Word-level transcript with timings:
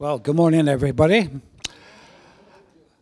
Well, 0.00 0.18
good 0.18 0.34
morning, 0.34 0.66
everybody. 0.66 1.28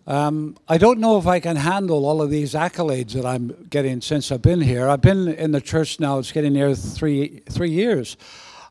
Um, 0.04 0.56
I 0.66 0.78
don't 0.78 0.98
know 0.98 1.16
if 1.16 1.28
I 1.28 1.38
can 1.38 1.54
handle 1.54 2.04
all 2.04 2.20
of 2.20 2.28
these 2.28 2.54
accolades 2.54 3.12
that 3.12 3.24
I'm 3.24 3.68
getting 3.70 4.00
since 4.00 4.32
I've 4.32 4.42
been 4.42 4.60
here. 4.60 4.88
I've 4.88 5.00
been 5.00 5.28
in 5.28 5.52
the 5.52 5.60
church 5.60 6.00
now; 6.00 6.18
it's 6.18 6.32
getting 6.32 6.54
near 6.54 6.74
three 6.74 7.44
three 7.50 7.70
years. 7.70 8.16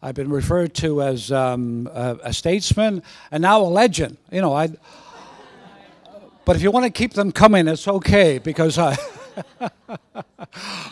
I've 0.02 0.16
been 0.16 0.30
referred 0.30 0.74
to 0.74 1.02
as 1.04 1.32
um, 1.32 1.90
a, 1.94 2.18
a, 2.24 2.34
statesman 2.34 3.02
and 3.32 3.44
now 3.44 3.62
a 3.62 3.64
legend. 3.64 4.18
You 4.30 4.42
know, 4.42 4.54
I. 4.54 4.72
But 6.44 6.58
if 6.58 6.62
you 6.62 6.70
want 6.70 6.84
to 6.84 6.92
keep 6.92 7.14
them 7.14 7.32
coming, 7.32 7.66
it's 7.70 7.88
okay 7.88 8.40
because 8.40 8.78
I. 8.78 8.98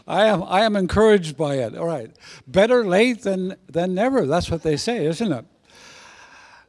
I 0.07 0.27
am 0.27 0.41
I 0.43 0.61
am 0.61 0.77
encouraged 0.77 1.35
by 1.35 1.55
it. 1.55 1.75
All 1.75 1.85
right, 1.85 2.15
better 2.47 2.85
late 2.85 3.23
than 3.23 3.57
than 3.67 3.93
never. 3.93 4.25
That's 4.25 4.49
what 4.49 4.63
they 4.63 4.77
say, 4.77 5.05
isn't 5.05 5.33
it? 5.33 5.45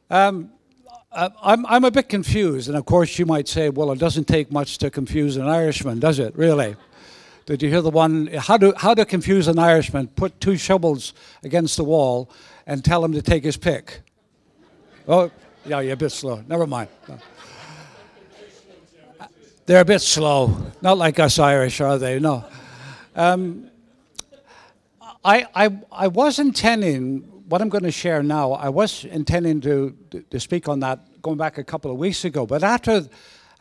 Um, 0.09 0.51
I'm, 1.17 1.65
I'm 1.65 1.83
a 1.83 1.89
bit 1.89 2.09
confused, 2.09 2.67
and 2.67 2.77
of 2.77 2.85
course 2.85 3.17
you 3.17 3.25
might 3.25 3.47
say, 3.47 3.69
well, 3.69 3.91
it 3.91 3.97
doesn't 3.97 4.27
take 4.27 4.51
much 4.51 4.77
to 4.77 4.91
confuse 4.91 5.35
an 5.35 5.47
Irishman, 5.47 5.99
does 5.99 6.19
it? 6.19 6.35
Really? 6.35 6.75
Did 7.47 7.63
you 7.63 7.69
hear 7.69 7.81
the 7.81 7.89
one? 7.89 8.27
How 8.27 8.57
to 8.57 8.73
how 8.77 8.93
to 8.93 9.05
confuse 9.05 9.47
an 9.47 9.57
Irishman? 9.57 10.09
Put 10.09 10.39
two 10.39 10.57
shovels 10.57 11.13
against 11.43 11.77
the 11.77 11.83
wall 11.83 12.29
and 12.67 12.85
tell 12.85 13.03
him 13.03 13.13
to 13.13 13.21
take 13.21 13.43
his 13.43 13.57
pick. 13.57 14.01
Oh, 15.07 15.31
yeah, 15.65 15.79
you're 15.79 15.93
a 15.93 15.97
bit 15.97 16.11
slow. 16.11 16.43
Never 16.47 16.67
mind. 16.67 16.89
No. 17.07 17.17
They're 19.65 19.81
a 19.81 19.85
bit 19.85 20.01
slow. 20.01 20.55
Not 20.81 20.97
like 20.97 21.19
us 21.19 21.39
Irish, 21.39 21.81
are 21.81 21.97
they? 21.97 22.19
No. 22.19 22.45
Um, 23.15 23.69
I, 25.25 25.45
I, 25.55 25.77
I 25.91 26.07
was 26.07 26.39
intending, 26.39 27.19
what 27.49 27.61
I'm 27.61 27.69
going 27.69 27.83
to 27.83 27.91
share 27.91 28.23
now, 28.23 28.53
I 28.53 28.69
was 28.69 29.03
intending 29.03 29.59
to, 29.61 29.95
to 30.29 30.39
speak 30.39 30.69
on 30.69 30.79
that 30.81 30.99
going 31.27 31.37
back 31.37 31.57
a 31.57 31.63
couple 31.63 31.91
of 31.91 31.97
weeks 31.97 32.23
ago. 32.23 32.45
But 32.45 32.63
after, 32.63 33.05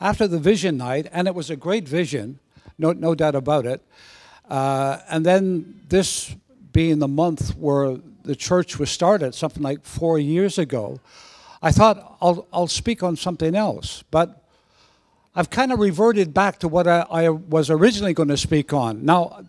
after 0.01 0.29
the 0.29 0.39
vision 0.39 0.77
night, 0.77 1.09
and 1.11 1.27
it 1.27 1.35
was 1.35 1.51
a 1.51 1.57
great 1.57 1.89
vision, 1.89 2.39
no, 2.79 2.93
no 2.93 3.13
doubt 3.17 3.35
about 3.35 3.67
it, 3.67 3.83
uh, 4.49 4.99
and 5.11 5.27
then 5.27 5.81
this 5.89 6.37
being 6.71 7.01
the 7.01 7.09
month 7.09 7.57
where 7.57 7.97
the 8.23 8.37
church 8.37 8.79
was 8.79 8.89
started, 8.89 9.35
something 9.35 9.65
like 9.65 9.85
four 9.85 10.17
years 10.17 10.59
ago, 10.59 11.01
I 11.61 11.73
thought 11.73 12.17
I'll, 12.23 12.47
I'll 12.53 12.69
speak 12.69 13.03
on 13.03 13.17
something 13.17 13.57
else. 13.57 14.05
But 14.13 14.45
I've 15.35 15.51
kind 15.51 15.73
of 15.73 15.81
reverted 15.81 16.33
back 16.33 16.61
to 16.61 16.69
what 16.69 16.87
I, 16.87 17.01
I, 17.11 17.29
was 17.31 17.69
originally 17.69 18.15
going 18.15 18.29
to 18.29 18.37
speak 18.37 18.73
on. 18.73 19.05
Now, 19.05 19.45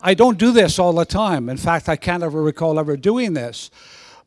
I 0.00 0.14
don't 0.14 0.38
do 0.38 0.50
this 0.50 0.78
all 0.78 0.94
the 0.94 1.04
time. 1.04 1.50
In 1.50 1.58
fact, 1.58 1.90
I 1.90 1.96
can't 1.96 2.22
ever 2.22 2.42
recall 2.42 2.78
ever 2.78 2.96
doing 2.96 3.34
this. 3.34 3.70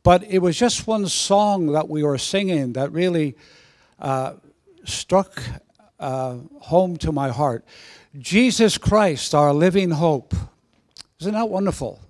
But 0.04 0.22
it 0.24 0.38
was 0.40 0.56
just 0.56 0.86
one 0.86 1.08
song 1.08 1.72
that 1.72 1.88
we 1.88 2.04
were 2.04 2.18
singing 2.18 2.74
that 2.74 2.92
really 2.92 3.36
uh, 3.98 4.34
struck 4.84 5.42
uh, 5.98 6.36
home 6.60 6.98
to 6.98 7.10
my 7.10 7.30
heart. 7.30 7.64
Jesus 8.18 8.76
Christ, 8.76 9.34
our 9.34 9.54
living 9.54 9.90
hope. 9.90 10.34
Isn't 11.20 11.32
that 11.32 11.48
wonderful? 11.48 12.00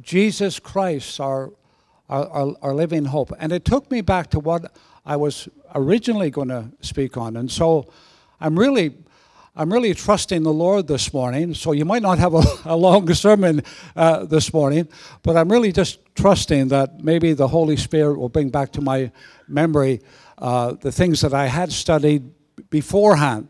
Jesus 0.00 0.60
Christ, 0.60 1.18
our, 1.18 1.52
our, 2.08 2.28
our, 2.28 2.54
our 2.62 2.74
living 2.74 3.06
hope. 3.06 3.32
And 3.40 3.50
it 3.50 3.64
took 3.64 3.90
me 3.90 4.00
back 4.00 4.30
to 4.30 4.38
what 4.38 4.72
I 5.04 5.16
was 5.16 5.48
originally 5.74 6.30
going 6.30 6.48
to 6.48 6.70
speak 6.82 7.16
on. 7.16 7.36
And 7.36 7.50
so 7.50 7.92
I'm 8.40 8.56
really 8.56 8.94
I'm 9.60 9.72
really 9.72 9.92
trusting 9.92 10.44
the 10.44 10.52
Lord 10.52 10.86
this 10.86 11.12
morning. 11.12 11.52
So 11.52 11.72
you 11.72 11.84
might 11.84 12.00
not 12.00 12.20
have 12.20 12.32
a, 12.32 12.42
a 12.64 12.76
long 12.76 13.12
sermon 13.12 13.64
uh, 13.96 14.24
this 14.24 14.52
morning, 14.54 14.86
but 15.24 15.36
I'm 15.36 15.50
really 15.50 15.72
just 15.72 15.98
trusting 16.14 16.68
that 16.68 17.02
maybe 17.02 17.32
the 17.32 17.48
Holy 17.48 17.76
Spirit 17.76 18.20
will 18.20 18.28
bring 18.28 18.50
back 18.50 18.70
to 18.72 18.80
my 18.80 19.10
memory 19.48 20.00
uh, 20.38 20.74
the 20.74 20.92
things 20.92 21.22
that 21.22 21.34
I 21.34 21.48
had 21.48 21.72
studied 21.72 22.30
beforehand. 22.70 23.48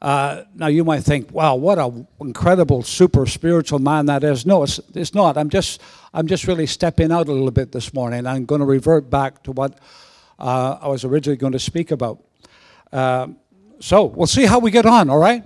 Uh, 0.00 0.44
now 0.54 0.68
you 0.68 0.84
might 0.84 1.02
think, 1.02 1.32
"Wow, 1.32 1.56
what 1.56 1.80
an 1.80 2.06
incredible, 2.20 2.84
super 2.84 3.26
spiritual 3.26 3.80
man 3.80 4.06
that 4.06 4.22
is." 4.22 4.46
No, 4.46 4.62
it's, 4.62 4.78
it's 4.94 5.12
not. 5.12 5.36
I'm 5.36 5.48
just 5.48 5.82
I'm 6.14 6.28
just 6.28 6.46
really 6.46 6.66
stepping 6.66 7.10
out 7.10 7.26
a 7.26 7.32
little 7.32 7.50
bit 7.50 7.72
this 7.72 7.92
morning. 7.92 8.28
I'm 8.28 8.44
going 8.44 8.60
to 8.60 8.66
revert 8.66 9.10
back 9.10 9.42
to 9.42 9.50
what 9.50 9.76
uh, 10.38 10.78
I 10.80 10.86
was 10.86 11.04
originally 11.04 11.36
going 11.36 11.54
to 11.54 11.58
speak 11.58 11.90
about. 11.90 12.22
Uh, 12.92 13.28
so 13.80 14.04
we'll 14.04 14.26
see 14.26 14.46
how 14.46 14.58
we 14.58 14.70
get 14.70 14.86
on, 14.86 15.10
all 15.10 15.18
right? 15.18 15.44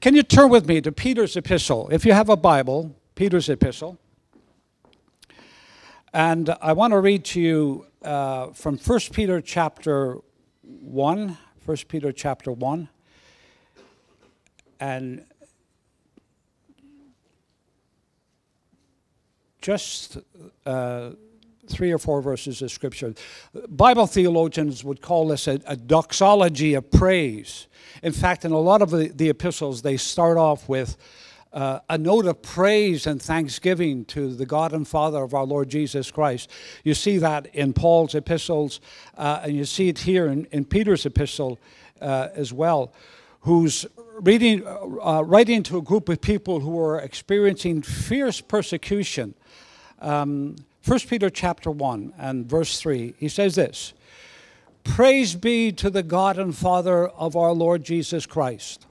Can 0.00 0.14
you 0.14 0.22
turn 0.22 0.50
with 0.50 0.66
me 0.66 0.80
to 0.80 0.90
Peter's 0.90 1.36
epistle? 1.36 1.88
If 1.92 2.04
you 2.04 2.12
have 2.12 2.28
a 2.28 2.36
Bible, 2.36 2.96
Peter's 3.14 3.48
epistle. 3.48 3.98
And 6.12 6.54
I 6.60 6.72
want 6.72 6.92
to 6.92 6.98
read 6.98 7.24
to 7.26 7.40
you 7.40 7.86
uh, 8.02 8.48
from 8.48 8.76
1 8.78 9.00
Peter 9.12 9.40
chapter 9.40 10.18
1. 10.62 11.38
1 11.64 11.76
Peter 11.88 12.12
chapter 12.12 12.50
1. 12.50 12.88
And 14.80 15.24
just 19.60 20.18
uh, 20.66 21.10
three 21.72 21.90
or 21.90 21.98
four 21.98 22.22
verses 22.22 22.62
of 22.62 22.70
scripture. 22.70 23.14
Bible 23.68 24.06
theologians 24.06 24.84
would 24.84 25.00
call 25.00 25.28
this 25.28 25.48
a, 25.48 25.60
a 25.66 25.76
doxology 25.76 26.74
of 26.74 26.90
praise. 26.90 27.66
In 28.02 28.12
fact, 28.12 28.44
in 28.44 28.52
a 28.52 28.58
lot 28.58 28.82
of 28.82 28.90
the, 28.90 29.08
the 29.08 29.28
epistles, 29.28 29.82
they 29.82 29.96
start 29.96 30.36
off 30.36 30.68
with 30.68 30.96
uh, 31.52 31.80
a 31.90 31.98
note 31.98 32.26
of 32.26 32.40
praise 32.40 33.06
and 33.06 33.20
thanksgiving 33.20 34.04
to 34.06 34.34
the 34.34 34.46
God 34.46 34.72
and 34.72 34.88
Father 34.88 35.22
of 35.22 35.34
our 35.34 35.44
Lord 35.44 35.68
Jesus 35.68 36.10
Christ. 36.10 36.50
You 36.82 36.94
see 36.94 37.18
that 37.18 37.46
in 37.54 37.72
Paul's 37.72 38.14
epistles, 38.14 38.80
uh, 39.16 39.40
and 39.42 39.54
you 39.54 39.64
see 39.64 39.88
it 39.88 39.98
here 40.00 40.26
in, 40.28 40.46
in 40.46 40.64
Peter's 40.64 41.04
epistle 41.04 41.58
uh, 42.00 42.28
as 42.34 42.52
well, 42.52 42.92
who's 43.40 43.86
reading, 44.20 44.66
uh, 44.66 45.22
writing 45.24 45.62
to 45.64 45.78
a 45.78 45.82
group 45.82 46.08
of 46.08 46.20
people 46.20 46.60
who 46.60 46.78
are 46.80 46.98
experiencing 46.98 47.82
fierce 47.82 48.40
persecution. 48.40 49.34
Um, 50.00 50.56
1 50.84 50.98
Peter 51.00 51.30
chapter 51.30 51.70
1 51.70 52.14
and 52.18 52.46
verse 52.46 52.80
3, 52.80 53.14
he 53.16 53.28
says 53.28 53.54
this 53.54 53.92
Praise 54.82 55.36
be 55.36 55.70
to 55.72 55.90
the 55.90 56.02
God 56.02 56.38
and 56.38 56.56
Father 56.56 57.06
of 57.08 57.36
our 57.36 57.52
Lord 57.52 57.84
Jesus 57.84 58.26
Christ. 58.26 58.86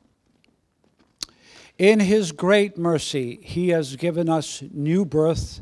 In 1.78 2.00
his 2.00 2.31
great 2.31 2.78
mercy, 2.78 3.40
he 3.41 3.69
has 3.69 3.96
given 3.97 4.29
us 4.29 4.63
new 4.72 5.03
birth 5.03 5.62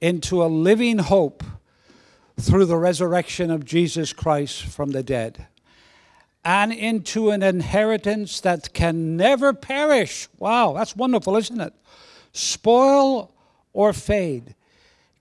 into 0.00 0.42
a 0.42 0.46
living 0.46 0.98
hope 0.98 1.42
through 2.38 2.66
the 2.66 2.76
resurrection 2.76 3.50
of 3.50 3.64
Jesus 3.64 4.12
Christ 4.12 4.64
from 4.64 4.90
the 4.90 5.02
dead, 5.02 5.46
and 6.44 6.72
into 6.72 7.30
an 7.30 7.42
inheritance 7.42 8.40
that 8.40 8.74
can 8.74 9.16
never 9.16 9.54
perish. 9.54 10.28
Wow, 10.38 10.74
that's 10.74 10.94
wonderful, 10.94 11.36
isn't 11.36 11.60
it? 11.60 11.72
Spoil 12.32 13.32
or 13.72 13.94
fade 13.94 14.54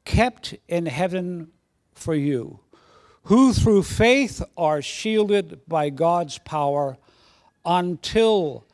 kept 0.06 0.56
in 0.68 0.86
heaven 0.86 1.52
for 1.94 2.16
you, 2.16 2.59
who 3.24 3.53
through 3.53 3.84
faith 3.84 4.44
are 4.58 4.81
shielded 4.81 5.62
by 5.68 5.90
God's 5.90 6.38
power 6.40 6.97
until 7.66 8.66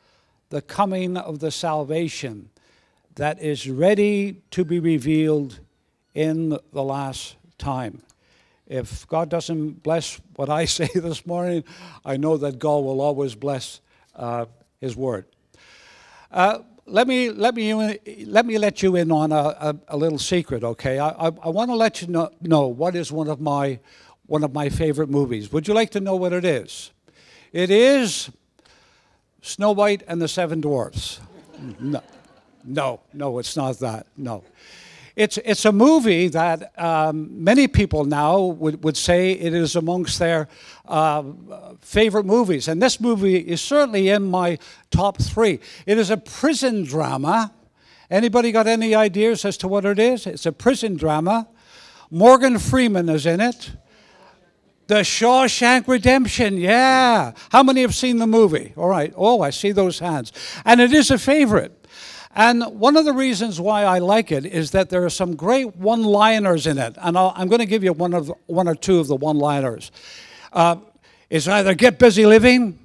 the 0.48 0.62
coming 0.62 1.16
of 1.16 1.38
the 1.38 1.50
salvation 1.50 2.50
that 3.14 3.40
is 3.40 3.68
ready 3.68 4.42
to 4.50 4.64
be 4.64 4.80
revealed 4.80 5.60
in 6.14 6.58
the 6.72 6.82
last 6.82 7.36
time. 7.58 8.02
If 8.66 9.06
God 9.08 9.28
doesn't 9.28 9.82
bless 9.82 10.20
what 10.36 10.48
I 10.48 10.64
say 10.76 10.88
this 10.94 11.26
morning, 11.26 11.64
I 12.04 12.16
know 12.16 12.36
that 12.36 12.58
God 12.58 12.78
will 12.84 13.00
always 13.00 13.34
bless 13.34 13.80
uh, 14.16 14.46
His 14.80 14.96
word. 14.96 15.26
Uh, 16.30 16.60
let 16.86 17.06
me 17.06 17.30
let 17.30 17.54
me 17.54 17.98
let 18.24 18.46
me 18.46 18.58
let 18.58 18.82
you 18.82 18.96
in 18.96 19.10
on 19.12 19.32
a, 19.32 19.34
a, 19.36 19.76
a 19.88 19.96
little 19.96 20.18
secret, 20.18 20.64
okay? 20.64 20.98
I, 20.98 21.08
I, 21.10 21.26
I 21.26 21.48
want 21.48 21.70
to 21.70 21.76
let 21.76 22.02
you 22.02 22.08
know, 22.08 22.30
know 22.40 22.66
what 22.66 22.96
is 22.96 23.12
one 23.12 23.28
of 23.28 23.40
my 23.40 23.78
one 24.26 24.44
of 24.44 24.52
my 24.52 24.68
favorite 24.68 25.10
movies. 25.10 25.52
Would 25.52 25.66
you 25.66 25.74
like 25.74 25.90
to 25.90 26.00
know 26.00 26.16
what 26.16 26.32
it 26.32 26.44
is? 26.44 26.92
It 27.52 27.70
is 27.70 28.30
Snow 29.42 29.72
White 29.72 30.02
and 30.06 30.20
the 30.20 30.28
Seven 30.28 30.60
Dwarfs. 30.60 31.20
No, 31.78 32.02
no, 32.64 33.00
no, 33.12 33.38
it's 33.38 33.54
not 33.54 33.78
that. 33.80 34.06
No. 34.16 34.44
It's, 35.20 35.36
it's 35.44 35.66
a 35.66 35.72
movie 35.72 36.28
that 36.28 36.72
um, 36.80 37.44
many 37.44 37.68
people 37.68 38.06
now 38.06 38.38
would, 38.40 38.82
would 38.82 38.96
say 38.96 39.32
it 39.32 39.52
is 39.52 39.76
amongst 39.76 40.18
their 40.18 40.48
uh, 40.88 41.24
favorite 41.82 42.24
movies. 42.24 42.68
And 42.68 42.80
this 42.80 42.98
movie 42.98 43.36
is 43.36 43.60
certainly 43.60 44.08
in 44.08 44.22
my 44.22 44.58
top 44.90 45.20
three. 45.20 45.60
It 45.84 45.98
is 45.98 46.08
a 46.08 46.16
prison 46.16 46.84
drama. 46.84 47.52
Anybody 48.10 48.50
got 48.50 48.66
any 48.66 48.94
ideas 48.94 49.44
as 49.44 49.58
to 49.58 49.68
what 49.68 49.84
it 49.84 49.98
is? 49.98 50.26
It's 50.26 50.46
a 50.46 50.52
prison 50.52 50.96
drama. 50.96 51.48
Morgan 52.10 52.58
Freeman 52.58 53.10
is 53.10 53.26
in 53.26 53.42
it. 53.42 53.72
The 54.86 55.02
Shawshank 55.02 55.86
Redemption, 55.86 56.56
yeah. 56.56 57.34
How 57.50 57.62
many 57.62 57.82
have 57.82 57.94
seen 57.94 58.16
the 58.16 58.26
movie? 58.26 58.72
All 58.74 58.88
right. 58.88 59.12
Oh, 59.14 59.42
I 59.42 59.50
see 59.50 59.72
those 59.72 59.98
hands. 59.98 60.32
And 60.64 60.80
it 60.80 60.94
is 60.94 61.10
a 61.10 61.18
favorite. 61.18 61.79
And 62.34 62.62
one 62.78 62.96
of 62.96 63.04
the 63.04 63.12
reasons 63.12 63.60
why 63.60 63.82
I 63.82 63.98
like 63.98 64.30
it 64.30 64.46
is 64.46 64.70
that 64.70 64.88
there 64.88 65.04
are 65.04 65.10
some 65.10 65.34
great 65.34 65.76
one 65.76 66.04
liners 66.04 66.66
in 66.66 66.78
it. 66.78 66.96
And 67.00 67.18
i 67.18 67.32
am 67.40 67.48
going 67.48 67.58
to 67.58 67.66
give 67.66 67.82
you 67.82 67.92
one, 67.92 68.14
of, 68.14 68.32
one 68.46 68.68
or 68.68 68.74
two 68.74 69.00
of 69.00 69.08
the 69.08 69.16
one 69.16 69.38
liners. 69.38 69.90
Uh, 70.52 70.76
it's 71.28 71.48
either 71.48 71.74
get 71.74 71.98
busy 71.98 72.26
living 72.26 72.78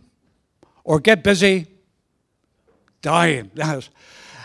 or 0.83 0.99
get 0.99 1.23
busy 1.23 1.67
dying. 3.01 3.51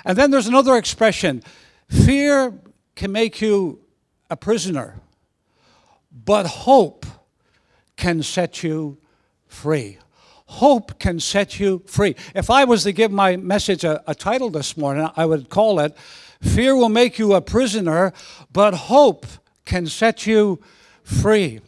And 0.02 0.16
then 0.16 0.30
there's 0.30 0.46
another 0.46 0.78
expression 0.78 1.42
fear 1.90 2.54
can 2.94 3.12
make 3.12 3.42
you 3.42 3.80
a 4.30 4.36
prisoner, 4.36 4.98
but 6.10 6.46
hope 6.46 7.04
can 7.96 8.22
set 8.22 8.62
you 8.62 8.96
free. 9.46 9.98
Hope 10.50 10.98
can 10.98 11.20
set 11.20 11.60
you 11.60 11.80
free. 11.86 12.16
If 12.34 12.50
I 12.50 12.64
was 12.64 12.82
to 12.82 12.92
give 12.92 13.12
my 13.12 13.36
message 13.36 13.84
a, 13.84 14.02
a 14.10 14.16
title 14.16 14.50
this 14.50 14.76
morning, 14.76 15.08
I 15.16 15.24
would 15.24 15.48
call 15.48 15.78
it 15.78 15.96
Fear 16.42 16.74
Will 16.74 16.88
Make 16.88 17.20
You 17.20 17.34
a 17.34 17.40
Prisoner, 17.40 18.12
but 18.52 18.74
Hope 18.74 19.26
Can 19.64 19.86
Set 19.86 20.26
You 20.26 20.60
Free. 21.04 21.60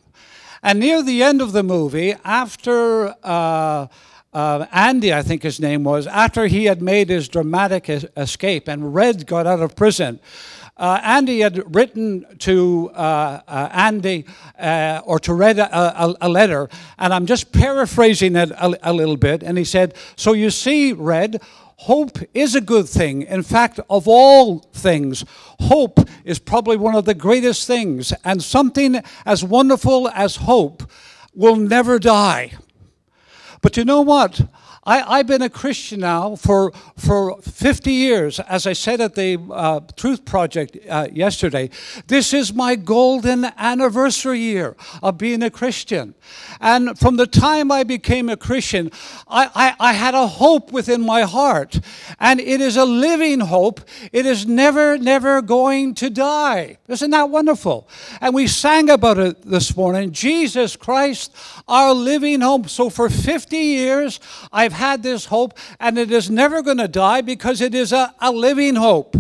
And 0.64 0.80
near 0.80 1.00
the 1.00 1.22
end 1.22 1.40
of 1.40 1.52
the 1.52 1.62
movie, 1.62 2.16
after 2.24 3.14
uh, 3.22 3.86
uh, 4.32 4.66
Andy, 4.72 5.14
I 5.14 5.22
think 5.22 5.44
his 5.44 5.60
name 5.60 5.84
was, 5.84 6.08
after 6.08 6.48
he 6.48 6.64
had 6.64 6.82
made 6.82 7.08
his 7.08 7.28
dramatic 7.28 7.88
escape 7.88 8.68
and 8.68 8.92
Red 8.92 9.28
got 9.28 9.46
out 9.46 9.60
of 9.60 9.76
prison, 9.76 10.18
uh, 10.76 11.00
Andy 11.02 11.40
had 11.40 11.74
written 11.74 12.24
to 12.38 12.90
uh, 12.94 13.40
uh, 13.46 13.68
Andy 13.72 14.24
uh, 14.58 15.02
or 15.04 15.18
to 15.20 15.34
Red 15.34 15.58
a, 15.58 16.04
a, 16.04 16.16
a, 16.22 16.28
letter, 16.28 16.68
and 16.98 17.12
I'm 17.12 17.26
just 17.26 17.52
paraphrasing 17.52 18.36
it 18.36 18.50
a, 18.52 18.90
a 18.90 18.92
little 18.92 19.18
bit. 19.18 19.42
And 19.42 19.58
he 19.58 19.64
said, 19.64 19.94
So 20.16 20.32
you 20.32 20.50
see, 20.50 20.92
Red, 20.92 21.42
hope 21.76 22.18
is 22.32 22.54
a 22.54 22.60
good 22.60 22.88
thing. 22.88 23.22
In 23.22 23.42
fact, 23.42 23.80
of 23.90 24.08
all 24.08 24.60
things, 24.72 25.24
hope 25.60 26.00
is 26.24 26.38
probably 26.38 26.76
one 26.76 26.94
of 26.94 27.04
the 27.04 27.14
greatest 27.14 27.66
things. 27.66 28.12
And 28.24 28.42
something 28.42 29.02
as 29.26 29.44
wonderful 29.44 30.08
as 30.08 30.36
hope 30.36 30.90
will 31.34 31.56
never 31.56 31.98
die. 31.98 32.52
But 33.60 33.76
you 33.76 33.84
know 33.84 34.00
what? 34.00 34.40
I, 34.84 35.18
have 35.18 35.28
been 35.28 35.42
a 35.42 35.50
Christian 35.50 36.00
now 36.00 36.34
for, 36.34 36.72
for 36.96 37.40
50 37.40 37.92
years. 37.92 38.40
As 38.40 38.66
I 38.66 38.72
said 38.72 39.00
at 39.00 39.14
the 39.14 39.38
uh, 39.52 39.80
Truth 39.94 40.24
Project 40.24 40.76
uh, 40.88 41.06
yesterday, 41.12 41.70
this 42.08 42.34
is 42.34 42.52
my 42.52 42.74
golden 42.74 43.44
anniversary 43.56 44.40
year 44.40 44.74
of 45.00 45.18
being 45.18 45.44
a 45.44 45.50
Christian. 45.50 46.16
And 46.60 46.98
from 46.98 47.16
the 47.16 47.28
time 47.28 47.70
I 47.70 47.84
became 47.84 48.28
a 48.28 48.36
Christian, 48.36 48.90
I, 49.28 49.50
I, 49.78 49.90
I 49.90 49.92
had 49.92 50.14
a 50.14 50.26
hope 50.26 50.72
within 50.72 51.00
my 51.00 51.22
heart. 51.22 51.78
And 52.18 52.40
it 52.40 52.60
is 52.60 52.76
a 52.76 52.84
living 52.84 53.38
hope. 53.38 53.82
It 54.10 54.26
is 54.26 54.46
never, 54.46 54.98
never 54.98 55.42
going 55.42 55.94
to 55.96 56.10
die. 56.10 56.78
Isn't 56.88 57.10
that 57.10 57.30
wonderful? 57.30 57.88
And 58.20 58.34
we 58.34 58.48
sang 58.48 58.90
about 58.90 59.18
it 59.18 59.42
this 59.42 59.76
morning 59.76 60.10
Jesus 60.10 60.74
Christ, 60.74 61.36
our 61.68 61.92
living 61.94 62.40
hope. 62.40 62.68
So 62.68 62.90
for 62.90 63.08
50 63.08 63.56
years, 63.56 64.18
I've 64.52 64.71
I've 64.72 64.78
had 64.78 65.02
this 65.02 65.26
hope, 65.26 65.58
and 65.78 65.98
it 65.98 66.10
is 66.10 66.30
never 66.30 66.62
going 66.62 66.78
to 66.78 66.88
die 66.88 67.20
because 67.20 67.60
it 67.60 67.74
is 67.74 67.92
a, 67.92 68.14
a 68.20 68.32
living 68.32 68.76
hope. 68.76 69.16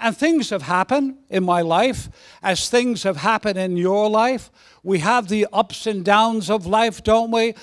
And 0.00 0.16
things 0.16 0.48
have 0.48 0.62
happened 0.62 1.16
in 1.28 1.44
my 1.44 1.60
life, 1.60 2.08
as 2.42 2.70
things 2.70 3.02
have 3.02 3.18
happened 3.18 3.58
in 3.58 3.76
your 3.76 4.08
life. 4.08 4.50
We 4.82 5.00
have 5.00 5.28
the 5.28 5.48
ups 5.52 5.86
and 5.86 6.02
downs 6.02 6.48
of 6.48 6.64
life, 6.66 7.04
don't 7.04 7.30
we? 7.30 7.54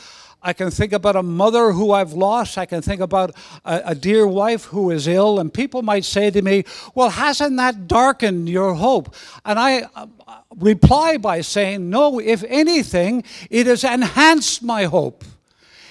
I 0.44 0.53
can 0.53 0.69
think 0.69 0.94
about 0.94 1.15
a 1.15 1.24
mother 1.24 1.71
who 1.71 1.91
I've 1.91 2.13
lost. 2.13 2.57
I 2.57 2.68
can 2.68 2.83
think 2.83 3.01
about 3.01 3.31
a, 3.65 3.81
a, 3.86 3.95
dear 3.95 4.27
wife 4.27 4.65
who 4.65 4.91
is 4.91 5.07
ill. 5.07 5.39
And 5.39 5.51
people 5.51 5.81
might 5.81 6.06
say 6.06 6.29
to 6.29 6.41
me, 6.41 6.65
Well, 6.94 7.09
hasn't 7.09 7.57
that 7.57 7.88
darkened 7.88 8.47
your 8.50 8.74
hope? 8.74 9.15
And 9.45 9.57
I 9.57 9.88
uh, 9.95 10.07
reply 10.57 11.18
by 11.18 11.41
saying, 11.41 11.89
No, 11.89 12.19
if 12.19 12.44
anything, 12.47 13.24
it 13.50 13.68
has 13.68 13.83
enhanced 13.83 14.62
my 14.62 14.83
hope. 14.83 15.24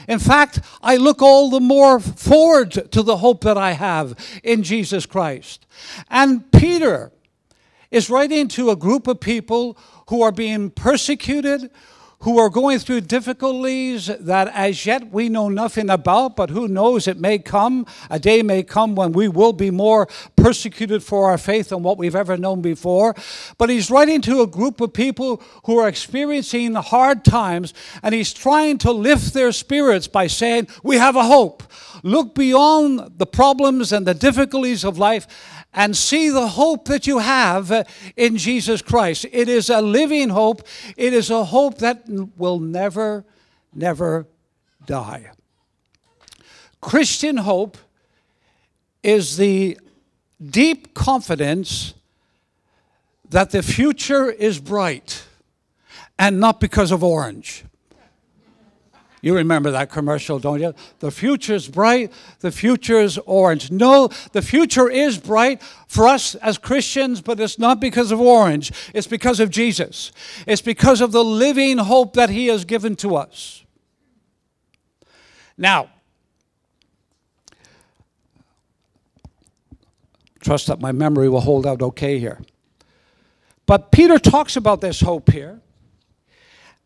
In 0.08 0.18
fact, 0.18 0.60
I 0.82 0.96
look 0.96 1.22
all 1.22 1.50
the 1.50 1.60
more 1.60 2.00
forward 2.00 2.70
to 2.92 3.02
the 3.02 3.18
hope 3.18 3.42
that 3.42 3.56
I 3.56 3.72
have 3.72 4.14
in 4.42 4.62
Jesus 4.62 5.06
Christ. 5.06 5.66
And 6.10 6.50
Peter 6.52 7.12
is 7.90 8.10
writing 8.10 8.48
to 8.48 8.70
a 8.70 8.76
group 8.76 9.06
of 9.06 9.20
people 9.20 9.76
who 10.08 10.22
are 10.22 10.32
being 10.32 10.70
persecuted, 10.70 11.70
who 12.22 12.38
are 12.38 12.48
going 12.48 12.78
through 12.78 13.00
difficulties 13.00 14.06
that 14.06 14.48
as 14.54 14.86
yet 14.86 15.12
we 15.12 15.28
know 15.28 15.48
nothing 15.48 15.90
about, 15.90 16.36
but 16.36 16.50
who 16.50 16.68
knows 16.68 17.08
it 17.08 17.18
may 17.18 17.38
come, 17.38 17.84
a 18.10 18.18
day 18.18 18.42
may 18.42 18.62
come 18.62 18.94
when 18.94 19.12
we 19.12 19.26
will 19.26 19.52
be 19.52 19.70
more 19.70 20.06
persecuted 20.36 21.02
for 21.02 21.28
our 21.30 21.38
faith 21.38 21.70
than 21.70 21.82
what 21.82 21.98
we've 21.98 22.14
ever 22.14 22.36
known 22.36 22.62
before. 22.62 23.14
But 23.58 23.70
he's 23.70 23.90
writing 23.90 24.20
to 24.22 24.40
a 24.40 24.46
group 24.46 24.80
of 24.80 24.92
people 24.92 25.42
who 25.64 25.78
are 25.78 25.88
experiencing 25.88 26.74
hard 26.74 27.24
times, 27.24 27.74
and 28.04 28.14
he's 28.14 28.32
trying 28.32 28.78
to 28.78 28.92
lift 28.92 29.34
their 29.34 29.50
spirits 29.50 30.06
by 30.06 30.28
saying, 30.28 30.68
We 30.84 30.96
have 30.98 31.16
a 31.16 31.24
hope. 31.24 31.64
Look 32.02 32.34
beyond 32.34 33.18
the 33.18 33.26
problems 33.26 33.92
and 33.92 34.06
the 34.06 34.14
difficulties 34.14 34.84
of 34.84 34.98
life 34.98 35.26
and 35.72 35.96
see 35.96 36.28
the 36.28 36.48
hope 36.48 36.86
that 36.86 37.06
you 37.06 37.18
have 37.18 37.86
in 38.16 38.36
Jesus 38.36 38.82
Christ. 38.82 39.26
It 39.32 39.48
is 39.48 39.70
a 39.70 39.80
living 39.80 40.30
hope, 40.30 40.66
it 40.96 41.14
is 41.14 41.30
a 41.30 41.44
hope 41.44 41.78
that 41.78 42.02
will 42.36 42.58
never, 42.58 43.24
never 43.72 44.26
die. 44.84 45.30
Christian 46.80 47.38
hope 47.38 47.78
is 49.02 49.36
the 49.36 49.78
deep 50.44 50.94
confidence 50.94 51.94
that 53.30 53.50
the 53.50 53.62
future 53.62 54.30
is 54.30 54.58
bright 54.58 55.24
and 56.18 56.40
not 56.40 56.60
because 56.60 56.90
of 56.90 57.02
orange. 57.02 57.64
You 59.24 59.36
remember 59.36 59.70
that 59.70 59.88
commercial, 59.88 60.40
don't 60.40 60.60
you? 60.60 60.74
The 60.98 61.12
future's 61.12 61.68
bright, 61.68 62.12
the 62.40 62.50
future's 62.50 63.18
orange. 63.18 63.70
No, 63.70 64.08
the 64.32 64.42
future 64.42 64.90
is 64.90 65.16
bright 65.16 65.62
for 65.86 66.08
us 66.08 66.34
as 66.34 66.58
Christians, 66.58 67.20
but 67.20 67.38
it's 67.38 67.56
not 67.56 67.78
because 67.78 68.10
of 68.10 68.20
orange. 68.20 68.72
It's 68.92 69.06
because 69.06 69.38
of 69.38 69.48
Jesus. 69.48 70.10
It's 70.44 70.60
because 70.60 71.00
of 71.00 71.12
the 71.12 71.22
living 71.22 71.78
hope 71.78 72.14
that 72.14 72.30
He 72.30 72.48
has 72.48 72.64
given 72.64 72.96
to 72.96 73.14
us. 73.14 73.64
Now, 75.56 75.88
trust 80.40 80.66
that 80.66 80.80
my 80.80 80.90
memory 80.90 81.28
will 81.28 81.42
hold 81.42 81.64
out 81.64 81.80
okay 81.80 82.18
here. 82.18 82.40
But 83.66 83.92
Peter 83.92 84.18
talks 84.18 84.56
about 84.56 84.80
this 84.80 85.00
hope 85.00 85.30
here. 85.30 85.60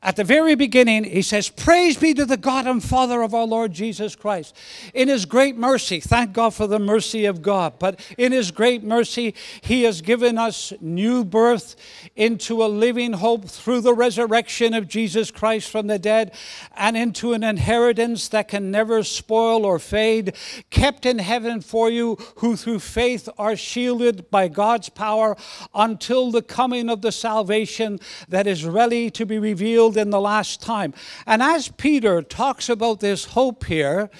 At 0.07 0.15
the 0.15 0.23
very 0.23 0.55
beginning, 0.55 1.03
he 1.03 1.21
says, 1.21 1.49
Praise 1.49 1.97
be 1.97 2.15
to 2.15 2.25
the 2.25 2.37
God 2.37 2.69
and 2.69 2.81
Father 2.81 3.23
of 3.23 3.35
our 3.35 3.45
Lord 3.45 3.73
Jesus 3.73 4.15
Christ. 4.15 4.57
In 4.95 5.09
his 5.09 5.25
great 5.25 5.57
mercy, 5.57 5.99
thank 5.99 6.33
God 6.33 6.55
for 6.55 6.69
the 6.69 6.79
mercy 6.79 7.25
of 7.25 7.43
God, 7.43 7.81
but 7.81 7.99
in 8.17 8.31
his 8.31 8.53
great 8.53 8.85
mercy, 8.85 9.35
he 9.63 9.83
has 9.83 10.03
given 10.03 10.39
us 10.39 10.73
new 10.81 11.25
birth 11.25 11.75
into 12.15 12.63
a 12.63 12.69
living 12.69 13.15
hope 13.15 13.47
through 13.47 13.81
the 13.81 13.95
resurrection 13.95 14.75
of 14.75 14.87
Jesus 14.87 15.33
Christ 15.33 15.69
from 15.69 15.89
the 15.89 15.99
dead 15.99 16.33
and 16.77 16.97
into 16.97 17.33
an 17.33 17.43
inheritance 17.43 18.29
that 18.29 18.47
can 18.47 18.71
never 18.71 19.03
spoil 19.03 19.67
or 19.67 19.81
fade, 19.81 20.37
kept 20.71 21.05
in 21.05 21.19
heaven 21.19 21.61
for 21.61 21.91
you, 21.91 22.17
who 22.37 22.55
through 22.55 22.79
faith 22.79 23.29
are 23.39 23.57
shielded 23.57 24.31
by 24.31 24.47
God's 24.47 24.89
power 24.89 25.37
until 25.75 26.31
the 26.31 26.43
coming 26.43 26.89
of 26.89 27.03
the 27.03 27.11
salvation 27.11 27.99
that 28.29 28.47
is 28.47 28.65
ready 28.65 29.11
to 29.11 29.27
be 29.27 29.41
revealed 29.41 29.96
in 29.97 30.11
the 30.11 30.21
last 30.21 30.61
time. 30.63 30.95
And 31.27 31.43
as 31.43 31.69
Peter 31.69 32.23
talks 32.23 32.69
about 32.69 33.01
this 33.01 33.25
hope 33.25 33.65
here, 33.65 34.11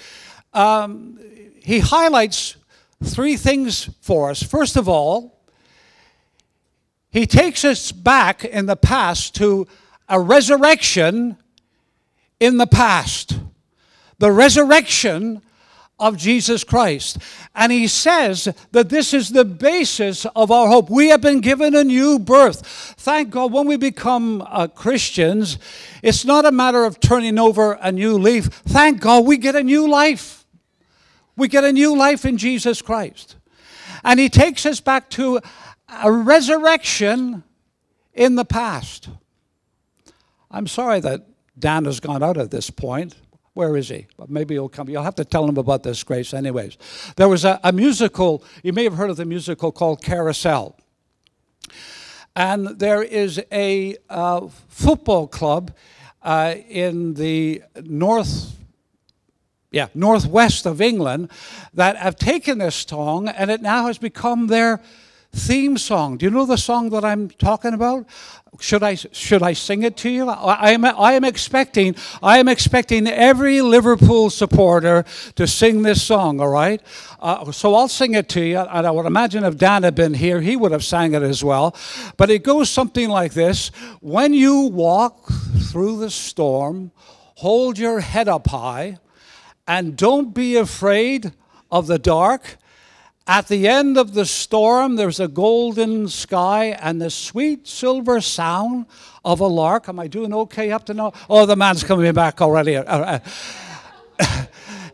um, 0.53 1.19
he 1.63 1.79
highlights 1.79 2.55
three 3.03 3.37
things 3.37 3.89
for 4.01 4.29
us. 4.29 4.41
First 4.41 4.75
of 4.75 4.87
all, 4.89 5.39
he 7.09 7.25
takes 7.25 7.63
us 7.65 7.91
back 7.91 8.45
in 8.45 8.65
the 8.65 8.75
past 8.75 9.35
to 9.35 9.67
a 10.09 10.19
resurrection 10.19 11.37
in 12.39 12.57
the 12.57 12.67
past. 12.67 13.39
The 14.19 14.31
resurrection 14.31 15.41
of 15.99 16.17
Jesus 16.17 16.63
Christ. 16.63 17.17
And 17.55 17.71
he 17.71 17.87
says 17.87 18.47
that 18.71 18.89
this 18.89 19.13
is 19.13 19.29
the 19.29 19.45
basis 19.45 20.25
of 20.35 20.51
our 20.51 20.67
hope. 20.67 20.89
We 20.89 21.09
have 21.09 21.21
been 21.21 21.41
given 21.41 21.75
a 21.75 21.83
new 21.83 22.19
birth. 22.19 22.65
Thank 22.97 23.31
God, 23.31 23.51
when 23.51 23.67
we 23.67 23.77
become 23.77 24.43
uh, 24.47 24.67
Christians, 24.67 25.57
it's 26.03 26.23
not 26.23 26.45
a 26.45 26.51
matter 26.51 26.85
of 26.85 26.99
turning 26.99 27.39
over 27.39 27.73
a 27.81 27.91
new 27.91 28.17
leaf. 28.17 28.45
Thank 28.45 29.01
God, 29.01 29.25
we 29.25 29.37
get 29.37 29.55
a 29.55 29.63
new 29.63 29.89
life. 29.89 30.45
We 31.35 31.47
get 31.47 31.63
a 31.63 31.73
new 31.73 31.97
life 31.97 32.25
in 32.25 32.37
Jesus 32.37 32.81
Christ. 32.81 33.35
And 34.03 34.19
he 34.19 34.29
takes 34.29 34.65
us 34.65 34.79
back 34.79 35.09
to 35.11 35.39
a 36.03 36.11
resurrection 36.11 37.43
in 38.13 38.35
the 38.35 38.45
past. 38.45 39.09
I'm 40.51 40.67
sorry 40.67 40.99
that 41.01 41.25
Dan 41.57 41.85
has 41.85 41.99
gone 41.99 42.23
out 42.23 42.37
at 42.37 42.51
this 42.51 42.69
point. 42.69 43.15
Where 43.57 43.75
is 43.75 43.89
he? 43.89 44.05
But 44.17 44.29
maybe 44.29 44.53
he'll 44.53 44.69
come. 44.69 44.87
You'll 44.87 45.01
have 45.01 45.15
to 45.15 45.25
tell 45.25 45.49
him 45.49 45.57
about 45.57 45.81
this 45.81 46.03
grace, 46.03 46.31
anyways. 46.31 46.77
There 47.15 47.27
was 47.27 47.43
a, 47.43 47.59
a 47.63 47.71
musical, 47.71 48.43
you 48.61 48.71
may 48.71 48.83
have 48.83 48.93
heard 48.93 49.09
of 49.09 49.17
the 49.17 49.25
musical 49.25 49.71
called 49.71 50.03
Carousel. 50.03 50.77
And 52.35 52.67
there 52.77 53.01
is 53.01 53.41
a 53.51 53.97
uh, 54.11 54.47
football 54.67 55.25
club 55.25 55.75
uh, 56.21 56.53
in 56.69 57.15
the 57.15 57.63
north 57.81 58.53
yeah, 59.71 59.87
northwest 59.95 60.67
of 60.67 60.79
England 60.79 61.31
that 61.73 61.97
have 61.97 62.15
taken 62.15 62.59
this 62.59 62.75
song 62.75 63.27
and 63.27 63.49
it 63.49 63.63
now 63.63 63.87
has 63.87 63.97
become 63.97 64.47
their 64.47 64.81
theme 65.33 65.77
song. 65.77 66.17
Do 66.17 66.25
you 66.25 66.31
know 66.31 66.45
the 66.45 66.57
song 66.57 66.89
that 66.89 67.05
I'm 67.05 67.29
talking 67.29 67.73
about? 67.73 68.05
Should 68.59 68.81
I 68.81 68.95
should 68.95 69.43
I 69.43 69.53
sing 69.53 69.83
it 69.83 69.97
to 69.97 70.09
you? 70.09 70.29
I 70.29 70.71
am 70.71 70.83
I 70.83 71.13
am 71.13 71.23
expecting 71.23 71.95
I 72.23 72.39
am 72.39 72.47
expecting 72.47 73.07
every 73.07 73.61
Liverpool 73.61 74.29
supporter 74.29 75.05
to 75.35 75.45
sing 75.45 75.83
this 75.83 76.01
song. 76.01 76.39
All 76.39 76.47
right, 76.47 76.81
uh, 77.19 77.51
so 77.51 77.75
I'll 77.75 77.87
sing 77.87 78.15
it 78.15 78.29
to 78.29 78.41
you. 78.41 78.57
And 78.57 78.87
I 78.87 78.91
would 78.91 79.05
imagine 79.05 79.43
if 79.43 79.57
Dan 79.57 79.83
had 79.83 79.93
been 79.93 80.15
here, 80.15 80.41
he 80.41 80.55
would 80.55 80.71
have 80.71 80.83
sang 80.83 81.13
it 81.13 81.21
as 81.21 81.43
well. 81.43 81.75
But 82.15 82.31
it 82.31 82.43
goes 82.43 82.69
something 82.69 83.09
like 83.09 83.33
this: 83.33 83.67
When 84.01 84.33
you 84.33 84.61
walk 84.61 85.27
through 85.71 85.99
the 85.99 86.09
storm, 86.09 86.91
hold 87.35 87.77
your 87.77 87.99
head 87.99 88.27
up 88.27 88.47
high, 88.47 88.97
and 89.67 89.95
don't 89.95 90.33
be 90.33 90.55
afraid 90.55 91.33
of 91.69 91.85
the 91.85 91.99
dark 91.99 92.57
at 93.27 93.47
the 93.49 93.67
end 93.67 93.97
of 93.97 94.13
the 94.13 94.25
storm, 94.25 94.95
there's 94.95 95.19
a 95.19 95.27
golden 95.27 96.07
sky 96.07 96.77
and 96.79 97.01
the 97.01 97.09
sweet 97.09 97.67
silver 97.67 98.21
sound 98.21 98.85
of 99.25 99.41
a 99.41 99.47
lark. 99.47 99.89
Am 99.89 99.99
I 99.99 100.07
doing 100.07 100.33
okay 100.33 100.71
up 100.71 100.85
to 100.85 100.93
now? 100.93 101.11
Oh, 101.29 101.45
the 101.45 101.57
man's 101.57 101.83
coming 101.83 102.13
back 102.13 102.41
already. 102.41 102.77
Uh, 102.77 103.19
uh, 104.19 104.45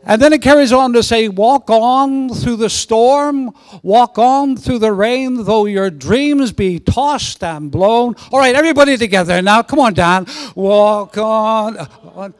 And 0.06 0.20
then 0.20 0.32
it 0.32 0.42
carries 0.42 0.72
on 0.72 0.92
to 0.92 1.02
say, 1.02 1.28
Walk 1.28 1.70
on 1.70 2.28
through 2.28 2.56
the 2.56 2.68
storm, 2.68 3.54
walk 3.82 4.18
on 4.18 4.56
through 4.56 4.80
the 4.80 4.92
rain, 4.92 5.44
though 5.44 5.64
your 5.64 5.90
dreams 5.90 6.52
be 6.52 6.78
tossed 6.78 7.42
and 7.42 7.70
blown. 7.70 8.14
All 8.30 8.38
right, 8.38 8.54
everybody 8.54 8.96
together 8.98 9.40
now. 9.40 9.62
Come 9.62 9.78
on, 9.78 9.94
Dan. 9.94 10.26
Walk 10.54 11.16
on, 11.16 11.76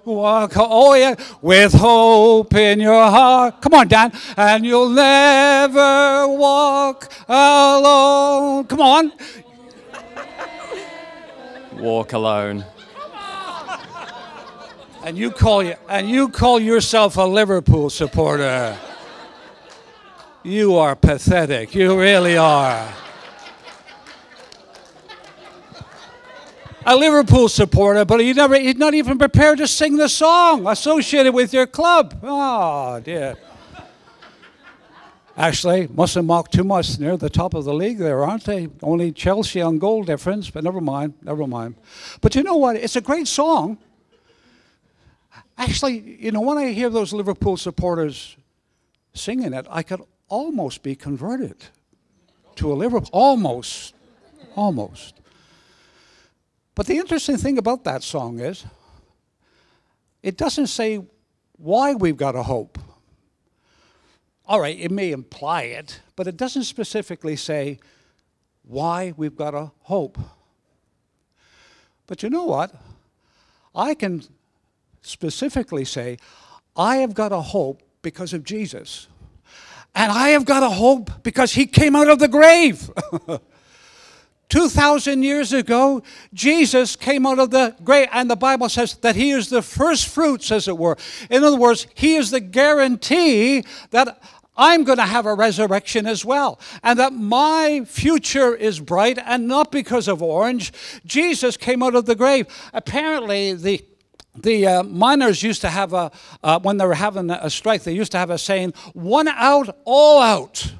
walk 0.05 0.57
on. 0.57 0.69
Oh, 0.71 0.95
yeah. 0.95 1.15
With 1.41 1.73
hope 1.73 2.55
in 2.55 2.81
your 2.81 3.05
heart. 3.11 3.63
Come 3.63 3.75
on, 3.75 3.89
Dan. 3.89 4.13
And 4.37 4.67
you'll 4.67 4.91
never 4.91 6.29
walk 6.29 7.11
alone. 7.29 8.65
Come 8.67 8.81
on. 8.81 9.13
Walk 11.79 12.13
alone. 12.13 12.65
And 15.05 15.19
you 15.19 15.31
call 15.31 15.61
and 15.87 16.09
you 16.09 16.31
call 16.31 16.59
yourself 16.59 17.19
a 17.19 17.23
Liverpool 17.23 17.91
supporter. 17.91 18.79
You 20.43 20.77
are 20.77 20.97
pathetic. 20.97 21.75
You 21.75 22.01
really 22.01 22.39
are. 22.39 22.91
A 26.87 26.97
Liverpool 26.97 27.51
supporter, 27.51 28.07
but 28.07 28.25
you 28.25 28.33
never, 28.33 28.59
he's 28.59 28.77
not 28.77 28.95
even 28.95 29.19
prepared 29.19 29.59
to 29.59 29.69
sing 29.69 29.99
the 29.99 30.09
song 30.09 30.67
associated 30.67 31.35
with 31.35 31.53
your 31.53 31.67
club. 31.67 32.19
Oh, 32.23 32.99
dear. 33.01 33.37
Actually, 35.37 35.87
mustn't 35.89 36.27
mock 36.27 36.51
too 36.51 36.65
much. 36.65 36.99
Near 36.99 37.19
the 37.19 37.29
top 37.29 37.53
of 37.53 37.65
the 37.65 37.75
league 37.75 37.99
there, 37.99 38.25
aren't 38.25 38.45
they? 38.45 38.69
Only 38.83 39.13
Chelsea 39.13 39.61
on 39.61 39.79
goal 39.79 40.03
difference, 40.03 40.49
but 40.49 40.65
never 40.65 40.81
mind, 40.81 41.13
never 41.23 41.47
mind. 41.47 41.75
But 42.23 42.35
you 42.35 42.43
know 42.43 42.57
what? 42.57 42.77
It's 42.77 42.97
a 42.97 43.03
great 43.03 43.29
song. 43.29 43.77
Actually, 45.57 45.99
you 46.21 46.33
know, 46.33 46.41
when 46.41 46.59
I 46.59 46.73
hear 46.73 46.91
those 46.91 47.13
Liverpool 47.13 47.57
supporters 47.57 48.37
singing 49.13 49.53
it, 49.53 49.67
I 49.71 49.83
could 49.83 50.03
almost 50.29 50.83
be 50.83 50.95
converted 50.97 51.57
to 52.57 52.73
a 52.73 52.75
Liverpool. 52.75 53.11
Almost. 53.13 53.95
Almost. 54.57 55.21
But 56.75 56.87
the 56.87 56.97
interesting 56.97 57.37
thing 57.37 57.59
about 57.59 57.85
that 57.85 58.03
song 58.03 58.41
is 58.41 58.65
it 60.23 60.37
doesn't 60.37 60.67
say 60.67 61.05
why 61.57 61.95
we've 61.95 62.17
got 62.17 62.35
a 62.35 62.43
hope. 62.43 62.79
All 64.47 64.61
right, 64.61 64.79
it 64.79 64.91
may 64.91 65.13
imply 65.13 65.63
it, 65.63 66.01
but 66.17 66.27
it 66.27 66.37
doesn't 66.37 66.65
specifically 66.65 67.37
say 67.37 67.79
why 68.63 69.15
we've 69.17 69.37
got 69.37 69.55
a 69.55 69.71
hope. 69.83 70.19
But 72.07 72.23
you 72.23 72.31
know 72.31 72.45
what? 72.45 72.75
I 73.75 73.95
can 73.95 74.23
specifically 75.07 75.85
say, 75.85 76.19
I 76.77 76.97
have 76.97 77.15
got 77.15 77.33
a 77.33 77.41
hope 77.41 77.83
because 78.03 78.33
of 78.33 78.45
Jesus. 78.45 79.09
And 79.95 80.11
I 80.11 80.31
have 80.31 80.45
got 80.45 80.63
a 80.63 80.71
hope 80.71 81.23
because 81.23 81.53
he 81.53 81.67
came 81.67 81.95
out 81.95 82.09
of 82.09 82.19
the 82.19 82.29
grave. 82.29 82.91
2,000 84.49 85.23
years 85.23 85.53
ago, 85.53 86.03
Jesus 86.33 86.97
came 86.97 87.27
out 87.27 87.39
of 87.39 87.51
the 87.51 87.75
grave, 87.83 88.09
and 88.13 88.31
the 88.31 88.37
Bible 88.37 88.69
says 88.69 88.95
that 88.99 89.17
he 89.17 89.31
is 89.31 89.49
the 89.49 89.63
first 89.63 90.07
fruits, 90.07 90.53
as 90.53 90.69
it 90.69 90.77
were. 90.77 90.97
In 91.31 91.43
other 91.43 91.57
words, 91.57 91.87
he 91.95 92.17
is 92.17 92.31
the 92.31 92.41
guarantee 92.41 93.65
that 93.91 94.21
I'm 94.57 94.85
going 94.85 94.99
to 94.99 95.05
have 95.05 95.27
a 95.27 95.35
resurrection 95.35 96.07
as 96.07 96.25
well, 96.25 96.61
and 96.83 96.99
that 96.99 97.13
my 97.13 97.85
future 97.87 98.55
is 98.55 98.79
bright, 98.79 99.19
and 99.25 99.49
not 99.49 99.73
because 99.73 100.07
of 100.07 100.23
orange. 100.23 100.73
Jesus 101.05 101.57
came 101.57 101.83
out 101.83 101.95
of 101.95 102.07
the 102.07 102.15
grave. 102.15 102.47
Apparently, 102.73 103.55
the 103.55 103.85
the 104.37 104.67
uh, 104.67 104.83
miners 104.83 105.43
used 105.43 105.61
to 105.61 105.71
have 105.71 105.93
a, 105.93 106.11
uh, 106.43 106.59
when 106.61 106.77
they 106.77 106.87
were 106.87 106.95
having 106.95 107.31
a 107.31 107.51
strike, 107.51 107.85
they 107.85 107.93
used 107.93 108.13
to 108.13 108.19
have 108.19 108.31
a 108.31 108.39
saying, 108.39 108.75
one 108.93 109.29
out, 109.29 109.77
all 109.85 110.21
out. 110.21 110.73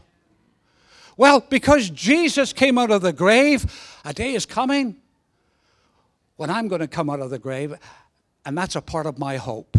Well, 1.17 1.45
because 1.49 1.91
Jesus 1.91 2.53
came 2.53 2.79
out 2.79 2.91
of 2.91 3.03
the 3.03 3.13
grave, 3.13 3.99
a 4.05 4.13
day 4.13 4.35
is 4.35 4.47
coming 4.47 4.97
when 6.37 6.51
I'm 6.51 6.67
going 6.67 6.81
to 6.81 6.89
come 6.89 7.09
out 7.09 7.21
of 7.21 7.31
the 7.31 7.39
grave, 7.39 7.75
and 8.45 8.59
that's 8.59 8.75
a 8.75 8.83
part 8.83 9.07
of 9.07 9.19
my 9.19 9.37
hope. 9.37 9.77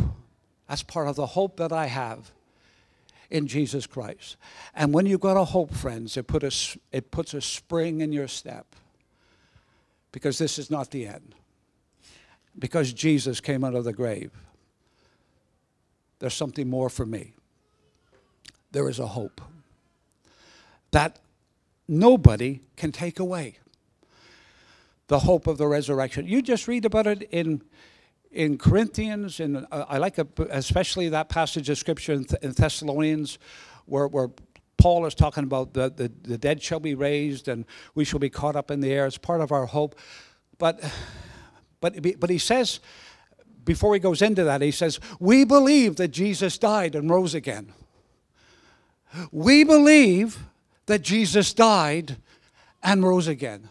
That's 0.69 0.81
part 0.81 1.07
of 1.07 1.17
the 1.17 1.25
hope 1.27 1.57
that 1.57 1.73
I 1.73 1.87
have 1.87 2.31
in 3.29 3.47
Jesus 3.47 3.85
Christ. 3.85 4.37
And 4.73 4.93
when 4.93 5.05
you've 5.05 5.19
got 5.19 5.35
a 5.35 5.43
hope, 5.43 5.73
friends, 5.73 6.15
it, 6.15 6.27
put 6.27 6.43
a, 6.43 6.51
it 6.93 7.11
puts 7.11 7.33
a 7.33 7.41
spring 7.41 7.99
in 7.99 8.13
your 8.13 8.29
step 8.29 8.67
because 10.13 10.37
this 10.37 10.57
is 10.57 10.71
not 10.71 10.91
the 10.91 11.07
end 11.07 11.35
because 12.57 12.93
Jesus 12.93 13.41
came 13.41 13.63
out 13.63 13.75
of 13.75 13.83
the 13.83 13.93
grave. 13.93 14.31
There's 16.19 16.33
something 16.33 16.69
more 16.69 16.89
for 16.89 17.05
me. 17.05 17.33
There 18.71 18.89
is 18.89 18.99
a 18.99 19.07
hope 19.07 19.41
that 20.91 21.19
nobody 21.87 22.61
can 22.77 22.91
take 22.91 23.19
away. 23.19 23.57
The 25.07 25.19
hope 25.19 25.45
of 25.45 25.57
the 25.57 25.67
resurrection. 25.67 26.25
You 26.25 26.41
just 26.41 26.67
read 26.67 26.85
about 26.85 27.05
it 27.05 27.23
in 27.31 27.61
in 28.31 28.57
Corinthians, 28.57 29.39
and 29.39 29.65
uh, 29.71 29.85
I 29.87 29.97
like 29.97 30.17
a, 30.17 30.27
especially 30.49 31.07
that 31.09 31.29
passage 31.29 31.69
of 31.69 31.77
scripture 31.77 32.11
in, 32.11 32.25
in 32.41 32.51
Thessalonians, 32.51 33.39
where, 33.85 34.07
where 34.07 34.29
Paul 34.77 35.05
is 35.05 35.15
talking 35.15 35.45
about 35.45 35.73
the, 35.73 35.89
the, 35.89 36.11
the 36.21 36.37
dead 36.37 36.61
shall 36.61 36.81
be 36.81 36.95
raised 36.95 37.47
and 37.47 37.65
we 37.95 38.03
shall 38.03 38.19
be 38.19 38.29
caught 38.29 38.57
up 38.57 38.71
in 38.71 38.81
the 38.81 38.91
air. 38.91 39.05
It's 39.05 39.17
part 39.17 39.39
of 39.39 39.53
our 39.53 39.65
hope. 39.65 39.95
But 40.57 40.83
but, 41.81 41.95
but 42.19 42.29
he 42.29 42.37
says, 42.37 42.79
before 43.65 43.93
he 43.93 43.99
goes 43.99 44.21
into 44.21 44.43
that, 44.43 44.61
he 44.61 44.71
says, 44.71 44.99
We 45.19 45.43
believe 45.43 45.95
that 45.97 46.09
Jesus 46.09 46.57
died 46.57 46.95
and 46.95 47.09
rose 47.09 47.33
again. 47.33 47.73
We 49.31 49.63
believe 49.63 50.37
that 50.85 51.01
Jesus 51.01 51.53
died 51.53 52.17
and 52.83 53.03
rose 53.03 53.27
again. 53.27 53.69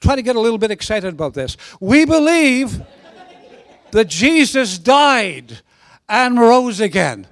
Try 0.00 0.16
to 0.16 0.22
get 0.22 0.36
a 0.36 0.40
little 0.40 0.58
bit 0.58 0.70
excited 0.70 1.14
about 1.14 1.34
this. 1.34 1.56
We 1.80 2.04
believe 2.04 2.82
that 3.92 4.08
Jesus 4.08 4.78
died 4.78 5.60
and 6.08 6.38
rose 6.38 6.80
again. 6.80 7.26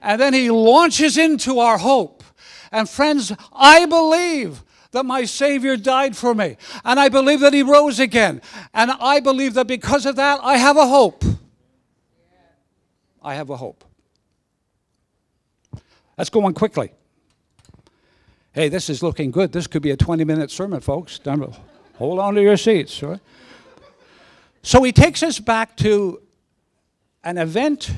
And 0.00 0.20
then 0.20 0.32
he 0.32 0.50
launches 0.50 1.18
into 1.18 1.58
our 1.58 1.78
hope. 1.78 2.24
And 2.72 2.88
friends, 2.88 3.32
I 3.52 3.86
believe 3.86 4.62
that 4.92 5.04
my 5.04 5.24
Savior 5.24 5.76
died 5.76 6.16
for 6.16 6.34
me. 6.34 6.56
And 6.84 6.98
I 6.98 7.08
believe 7.08 7.40
that 7.40 7.52
He 7.52 7.62
rose 7.62 8.00
again. 8.00 8.40
And 8.74 8.90
I 8.92 9.20
believe 9.20 9.54
that 9.54 9.66
because 9.66 10.06
of 10.06 10.16
that, 10.16 10.40
I 10.42 10.56
have 10.56 10.76
a 10.76 10.86
hope. 10.86 11.24
I 13.22 13.34
have 13.34 13.50
a 13.50 13.56
hope. 13.56 13.84
Let's 16.16 16.30
go 16.30 16.44
on 16.44 16.54
quickly. 16.54 16.92
Hey, 18.52 18.68
this 18.68 18.88
is 18.88 19.02
looking 19.02 19.30
good. 19.30 19.52
This 19.52 19.66
could 19.66 19.82
be 19.82 19.90
a 19.90 19.96
20 19.96 20.24
minute 20.24 20.50
sermon, 20.50 20.80
folks. 20.80 21.20
Hold 21.96 22.18
on 22.18 22.34
to 22.34 22.42
your 22.42 22.56
seats. 22.56 23.02
Right? 23.02 23.20
So 24.62 24.82
he 24.82 24.92
takes 24.92 25.22
us 25.22 25.38
back 25.38 25.76
to 25.78 26.22
an 27.22 27.38
event 27.38 27.90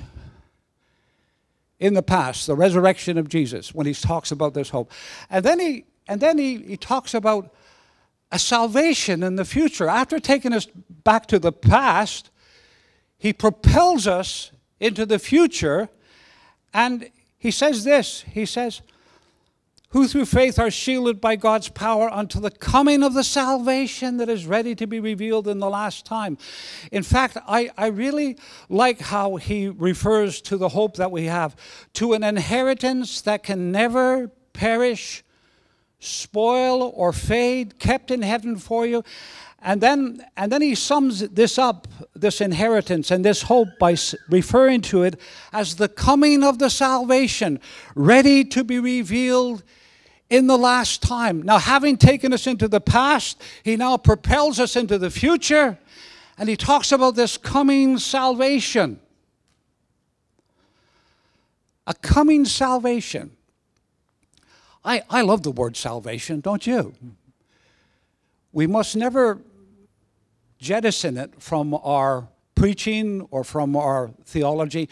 in 1.79 1.95
the 1.95 2.03
past, 2.03 2.47
the 2.47 2.57
resurrection 2.57 3.19
of 3.19 3.29
Jesus, 3.29 3.73
when 3.73 3.87
he 3.87 3.95
talks 3.95 4.33
about 4.33 4.55
this 4.55 4.71
hope. 4.71 4.91
And 5.31 5.45
then 5.45 5.61
he 5.61 5.85
and 6.09 6.21
then 6.21 6.39
he, 6.39 6.59
he 6.59 6.77
talks 6.77 7.15
about 7.15 7.55
a 8.33 8.39
salvation 8.39 9.23
in 9.23 9.37
the 9.37 9.45
future. 9.45 9.89
After 9.89 10.19
taking 10.19 10.53
us 10.53 10.67
back 11.05 11.27
to 11.27 11.39
the 11.39 11.53
past, 11.53 12.31
he 13.19 13.33
propels 13.33 14.07
us 14.07 14.51
into 14.81 15.07
the 15.07 15.19
future. 15.19 15.89
And 16.73 17.11
he 17.37 17.51
says 17.51 17.85
this 17.85 18.23
He 18.23 18.47
says, 18.47 18.83
who 19.91 20.07
through 20.07 20.27
faith 20.27 20.59
are 20.59 20.71
shielded 20.71 21.21
by 21.21 21.37
God's 21.37 21.71
power 21.71 22.11
until 22.13 22.43
the 22.43 22.51
coming 22.51 23.03
of 23.03 23.15
the 23.15 23.25
salvation 23.25 24.19
that 24.19 24.29
is 24.29 24.45
ready 24.45 24.75
to 24.75 24.87
be 24.87 25.01
revealed 25.01 25.49
in 25.49 25.61
the 25.61 25.71
last 25.71 26.05
time. 26.05 26.37
In 26.93 27.03
fact, 27.03 27.39
I, 27.47 27.71
I 27.77 27.87
really 27.87 28.37
like 28.69 29.01
how 29.01 29.37
he 29.37 29.69
refers 29.69 30.43
to 30.43 30.59
the 30.59 30.69
hope 30.69 30.97
that 30.97 31.11
we 31.11 31.25
have 31.25 31.57
to 31.95 32.13
an 32.13 32.23
inheritance 32.23 33.23
that 33.23 33.43
can 33.43 33.73
never 33.73 34.29
perish, 34.53 35.25
spoil, 35.99 36.83
or 36.95 37.13
fade, 37.13 37.79
kept 37.79 38.11
in 38.11 38.23
heaven 38.23 38.57
for 38.57 38.87
you. 38.87 39.03
And 39.61 39.81
then, 39.81 40.25
and 40.37 40.53
then 40.53 40.63
he 40.63 40.77
sums 40.77 41.21
this 41.31 41.59
up, 41.59 41.89
this 42.15 42.41
inheritance 42.41 43.11
and 43.11 43.25
this 43.25 43.43
hope, 43.43 43.69
by 43.81 43.97
referring 44.31 44.83
to 44.83 45.03
it 45.03 45.21
as 45.53 45.77
the 45.77 45.89
coming 45.89 46.45
of 46.45 46.61
the 46.61 46.71
salvation, 46.71 47.59
ready 47.97 48.45
to 48.45 48.63
be 48.63 48.79
revealed 48.79 49.65
in 50.31 50.47
the 50.47 50.59
last 50.59 51.03
time. 51.03 51.43
Now, 51.43 51.59
having 51.59 51.97
taken 51.97 52.33
us 52.33 52.47
into 52.47 52.69
the 52.69 52.81
past, 52.81 53.43
he 53.65 53.77
now 53.77 53.97
propels 53.97 54.61
us 54.61 54.77
into 54.77 54.97
the 54.99 55.11
future, 55.11 55.79
and 56.37 56.49
he 56.49 56.57
talks 56.57 56.93
about 56.93 57.17
this 57.17 57.37
coming 57.37 57.99
salvation. 57.99 59.01
A 61.89 61.95
coming 61.95 62.45
salvation. 62.45 63.33
I, 64.89 65.03
I 65.11 65.21
love 65.21 65.43
the 65.43 65.51
word 65.51 65.77
salvation, 65.77 66.41
don't 66.41 66.67
you? 66.67 66.95
We 68.53 68.67
must 68.67 68.97
never 68.97 69.39
jettison 70.59 71.19
it 71.19 71.43
from 71.43 71.75
our 71.75 72.27
preaching 72.55 73.29
or 73.31 73.45
from 73.45 73.77
our 73.77 74.11
theology. 74.25 74.89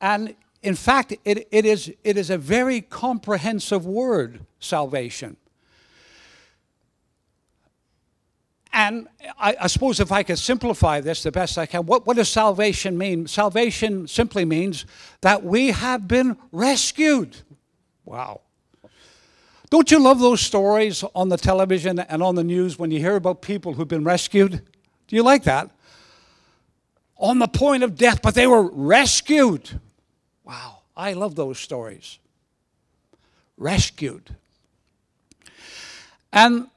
And 0.00 0.34
in 0.64 0.74
fact, 0.74 1.14
it, 1.24 1.46
it, 1.52 1.64
is, 1.64 1.94
it 2.02 2.16
is 2.16 2.30
a 2.30 2.36
very 2.36 2.80
comprehensive 2.80 3.86
word, 3.86 4.40
salvation. 4.58 5.36
And 8.72 9.06
I, 9.38 9.54
I, 9.60 9.66
suppose 9.68 10.00
if 10.00 10.10
I 10.10 10.24
could 10.24 10.38
simplify 10.40 11.00
this 11.00 11.22
the 11.22 11.30
best 11.30 11.58
I 11.58 11.66
can, 11.66 11.86
what, 11.86 12.08
what 12.08 12.16
does 12.16 12.28
salvation 12.28 12.98
mean? 12.98 13.28
Salvation 13.28 14.08
simply 14.08 14.44
means 14.44 14.84
that 15.20 15.44
we 15.44 15.68
have 15.68 16.08
been 16.08 16.36
rescued. 16.50 17.36
Wow. 18.04 18.40
Don't 19.70 19.90
you 19.90 19.98
love 19.98 20.18
those 20.18 20.40
stories 20.40 21.04
on 21.14 21.28
the 21.28 21.36
television 21.36 21.98
and 21.98 22.22
on 22.22 22.34
the 22.34 22.44
news 22.44 22.78
when 22.78 22.90
you 22.90 23.00
hear 23.00 23.16
about 23.16 23.42
people 23.42 23.74
who've 23.74 23.88
been 23.88 24.04
rescued? 24.04 24.62
Do 25.06 25.16
you 25.16 25.22
like 25.22 25.44
that? 25.44 25.70
On 27.16 27.38
the 27.38 27.48
point 27.48 27.82
of 27.82 27.96
death, 27.96 28.22
but 28.22 28.34
they 28.34 28.46
were 28.46 28.62
rescued. 28.62 29.80
Wow, 30.44 30.78
I 30.96 31.12
love 31.12 31.34
those 31.34 31.58
stories. 31.58 32.18
Rescued. 33.58 34.34
And 36.32 36.68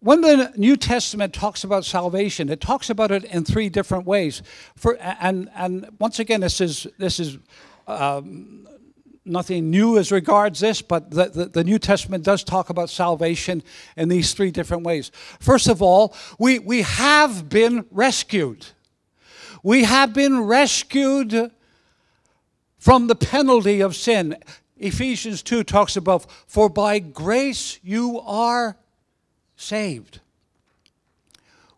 when 0.00 0.20
the 0.20 0.52
New 0.56 0.76
Testament 0.76 1.34
talks 1.34 1.64
about 1.64 1.84
salvation, 1.84 2.48
it 2.48 2.60
talks 2.60 2.90
about 2.90 3.10
it 3.10 3.24
in 3.24 3.44
three 3.44 3.68
different 3.68 4.06
ways. 4.06 4.42
For, 4.76 4.96
and, 5.00 5.50
and 5.54 5.88
once 5.98 6.18
again, 6.18 6.40
this 6.40 6.60
is, 6.60 6.86
this 6.98 7.20
is 7.20 7.38
um, 7.86 8.66
nothing 9.24 9.70
new 9.70 9.98
as 9.98 10.10
regards 10.10 10.60
this, 10.60 10.82
but 10.82 11.10
the, 11.10 11.26
the, 11.28 11.46
the, 11.46 11.64
New 11.64 11.78
Testament 11.78 12.24
does 12.24 12.42
talk 12.42 12.70
about 12.70 12.90
salvation 12.90 13.62
in 13.96 14.08
these 14.08 14.34
three 14.34 14.50
different 14.50 14.82
ways. 14.82 15.10
First 15.40 15.68
of 15.68 15.80
all, 15.80 16.14
we, 16.38 16.58
we 16.58 16.82
have 16.82 17.48
been 17.48 17.86
rescued. 17.90 18.66
We 19.62 19.84
have 19.84 20.12
been 20.12 20.40
rescued 20.40 21.52
from 22.78 23.06
the 23.06 23.14
penalty 23.14 23.80
of 23.80 23.94
sin. 23.94 24.36
Ephesians 24.76 25.42
2 25.42 25.62
talks 25.62 25.96
about, 25.96 26.26
for 26.48 26.68
by 26.68 26.98
grace 26.98 27.78
you 27.82 28.20
are 28.20 28.76
saved. 29.54 30.20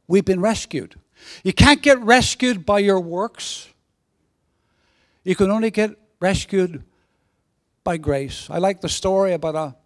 We've 0.09 0.25
been 0.25 0.41
rescued. 0.41 0.95
You 1.43 1.53
can't 1.53 1.83
get 1.83 1.99
rescued 2.01 2.65
by 2.65 2.79
your 2.79 3.01
works. 3.01 3.69
You 5.25 5.37
can 5.37 5.51
only 5.51 5.71
get 5.71 5.99
rescued 6.21 6.83
by 7.85 7.99
grace. 7.99 8.49
I 8.51 8.59
like 8.59 8.81
the 8.81 8.89
story 8.89 9.35
about 9.35 9.55
a, 9.55 9.77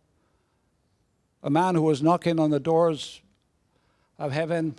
a 1.42 1.50
man 1.50 1.74
who 1.74 1.82
was 1.82 2.00
knocking 2.00 2.38
on 2.38 2.50
the 2.50 2.61
doors 2.61 3.20
of 4.18 4.32
heaven. 4.32 4.76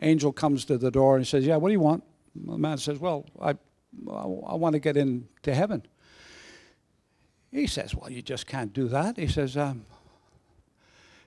Angel 0.00 0.32
comes 0.32 0.64
to 0.64 0.78
the 0.78 0.90
door 0.90 1.16
and 1.16 1.26
says, 1.26 1.46
Yeah, 1.46 1.56
what 1.56 1.68
do 1.68 1.72
you 1.72 1.80
want? 1.80 2.02
The 2.34 2.58
man 2.58 2.78
says, 2.78 2.98
Well, 2.98 3.26
I 3.40 3.54
I 4.10 4.54
want 4.54 4.74
to 4.74 4.78
get 4.78 4.96
into 4.96 5.54
heaven. 5.54 5.82
He 7.50 7.66
says, 7.66 7.94
Well, 7.94 8.10
you 8.10 8.22
just 8.22 8.46
can't 8.46 8.72
do 8.72 8.88
that. 8.88 9.16
He 9.16 9.26
says, 9.26 9.56
um, 9.56 9.84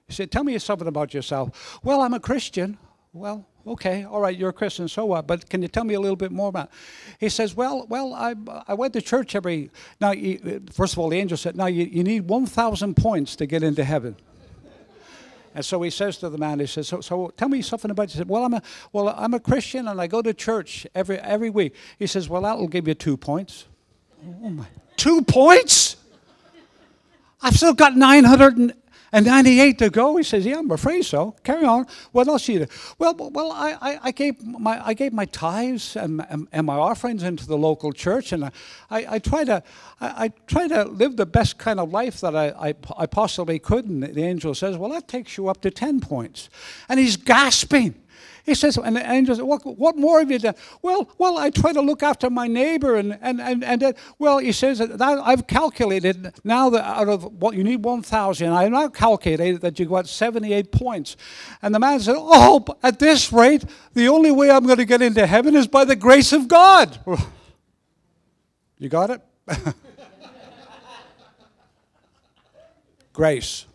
He 0.07 0.13
said, 0.13 0.31
Tell 0.31 0.43
me 0.43 0.57
something 0.59 0.87
about 0.87 1.13
yourself. 1.13 1.79
Well, 1.83 2.01
I'm 2.01 2.13
a 2.13 2.19
Christian. 2.19 2.77
Well, 3.13 3.45
okay, 3.65 4.03
all 4.03 4.21
right, 4.21 4.35
you're 4.35 4.49
a 4.49 4.53
Christian, 4.53 4.87
so 4.87 5.05
what? 5.05 5.27
But 5.27 5.49
can 5.49 5.61
you 5.61 5.67
tell 5.67 5.83
me 5.83 5.93
a 5.93 5.99
little 5.99 6.15
bit 6.15 6.31
more 6.31 6.49
about? 6.49 6.65
It? 6.65 6.71
He 7.19 7.29
says, 7.29 7.55
well, 7.55 7.85
well, 7.87 8.13
I, 8.13 8.35
I 8.67 8.73
went 8.73 8.93
to 8.93 9.01
church 9.01 9.35
every. 9.35 9.69
Now, 9.99 10.11
you, 10.11 10.61
first 10.71 10.93
of 10.93 10.99
all, 10.99 11.09
the 11.09 11.17
angel 11.17 11.37
said, 11.37 11.55
now 11.55 11.67
you, 11.67 11.85
you 11.85 12.03
need 12.03 12.27
1,000 12.27 12.95
points 12.95 13.35
to 13.37 13.45
get 13.45 13.63
into 13.63 13.83
heaven. 13.83 14.15
And 15.53 15.65
so 15.65 15.81
he 15.81 15.89
says 15.89 16.17
to 16.19 16.29
the 16.29 16.37
man, 16.37 16.59
he 16.59 16.65
says, 16.65 16.87
so, 16.87 17.01
so 17.01 17.33
tell 17.35 17.49
me 17.49 17.61
something 17.61 17.91
about 17.91 18.03
you. 18.03 18.13
He 18.13 18.17
said, 18.19 18.29
well, 18.29 18.45
I'm 18.45 18.53
a, 18.53 18.61
well, 18.93 19.09
I'm 19.09 19.33
a 19.33 19.39
Christian 19.39 19.87
and 19.87 19.99
I 19.99 20.07
go 20.07 20.21
to 20.21 20.33
church 20.33 20.87
every, 20.95 21.19
every 21.19 21.49
week. 21.49 21.75
He 21.99 22.07
says, 22.07 22.29
well, 22.29 22.43
that'll 22.43 22.69
give 22.69 22.87
you 22.87 22.93
two 22.93 23.17
points. 23.17 23.65
Oh 24.25 24.49
my, 24.49 24.65
two 24.95 25.21
points? 25.23 25.97
I've 27.41 27.55
still 27.55 27.73
got 27.73 27.97
900 27.97 28.57
and 28.57 28.73
98 29.13 29.77
to 29.79 29.89
go. 29.89 30.15
He 30.15 30.23
says, 30.23 30.45
Yeah, 30.45 30.59
I'm 30.59 30.71
afraid 30.71 31.03
so. 31.03 31.35
Carry 31.43 31.65
on. 31.65 31.85
What 32.13 32.27
else 32.27 32.47
you 32.47 32.59
do? 32.59 32.67
Well, 32.97 33.13
well, 33.15 33.51
I, 33.51 33.77
I, 33.81 33.99
I, 34.03 34.11
gave 34.11 34.41
my 34.43 34.85
I 34.85 34.93
gave 34.93 35.11
my 35.11 35.25
tithes 35.25 35.95
and, 35.97 36.25
and, 36.29 36.47
and, 36.51 36.65
my 36.65 36.75
offerings 36.75 37.23
into 37.23 37.45
the 37.45 37.57
local 37.57 37.91
church, 37.91 38.31
and 38.31 38.45
I, 38.45 38.51
I, 38.89 39.05
I 39.09 39.19
try 39.19 39.43
to 39.43 39.63
I, 39.99 40.25
I, 40.25 40.27
try 40.47 40.67
to 40.69 40.85
live 40.85 41.17
the 41.17 41.25
best 41.25 41.57
kind 41.57 41.79
of 41.79 41.91
life 41.91 42.21
that 42.21 42.35
I, 42.35 42.69
I, 42.69 42.73
I 42.97 43.05
possibly 43.05 43.59
could. 43.59 43.85
And 43.85 44.03
the 44.03 44.23
angel 44.23 44.55
says, 44.55 44.77
Well, 44.77 44.91
that 44.91 45.09
takes 45.09 45.37
you 45.37 45.49
up 45.49 45.61
to 45.61 45.71
10 45.71 45.99
points. 45.99 46.49
And 46.87 46.99
he's 46.99 47.17
gasping. 47.17 48.00
He 48.45 48.55
says, 48.55 48.77
and 48.77 48.95
the 48.95 49.11
angel 49.11 49.35
says, 49.35 49.43
what, 49.43 49.65
what 49.65 49.97
more 49.97 50.19
have 50.19 50.31
you 50.31 50.39
done? 50.39 50.55
Well, 50.81 51.09
well, 51.17 51.37
I 51.37 51.49
try 51.49 51.73
to 51.73 51.81
look 51.81 52.03
after 52.03 52.29
my 52.29 52.47
neighbor, 52.47 52.95
and 52.95 53.17
and 53.21 53.39
and, 53.39 53.63
and 53.63 53.83
uh, 53.83 53.93
well, 54.19 54.39
he 54.39 54.51
says 54.51 54.79
that 54.79 55.01
I've 55.01 55.47
calculated 55.47 56.33
now 56.43 56.69
that 56.69 56.83
out 56.83 57.09
of 57.09 57.23
what 57.41 57.55
you 57.55 57.63
need 57.63 57.83
1,000, 57.83 58.49
I 58.51 58.63
have 58.63 58.71
now 58.71 58.87
calculated 58.87 59.61
that 59.61 59.79
you 59.79 59.85
got 59.85 60.07
78 60.07 60.71
points. 60.71 61.17
And 61.61 61.73
the 61.73 61.79
man 61.79 61.99
said, 61.99 62.15
Oh, 62.17 62.65
at 62.83 62.99
this 62.99 63.31
rate, 63.31 63.65
the 63.93 64.07
only 64.07 64.31
way 64.31 64.49
I'm 64.49 64.65
going 64.65 64.77
to 64.77 64.85
get 64.85 65.01
into 65.01 65.25
heaven 65.25 65.55
is 65.55 65.67
by 65.67 65.85
the 65.85 65.95
grace 65.95 66.33
of 66.33 66.47
God. 66.47 66.99
You 68.81 68.89
got 68.89 69.11
it? 69.11 69.21
grace. 73.13 73.67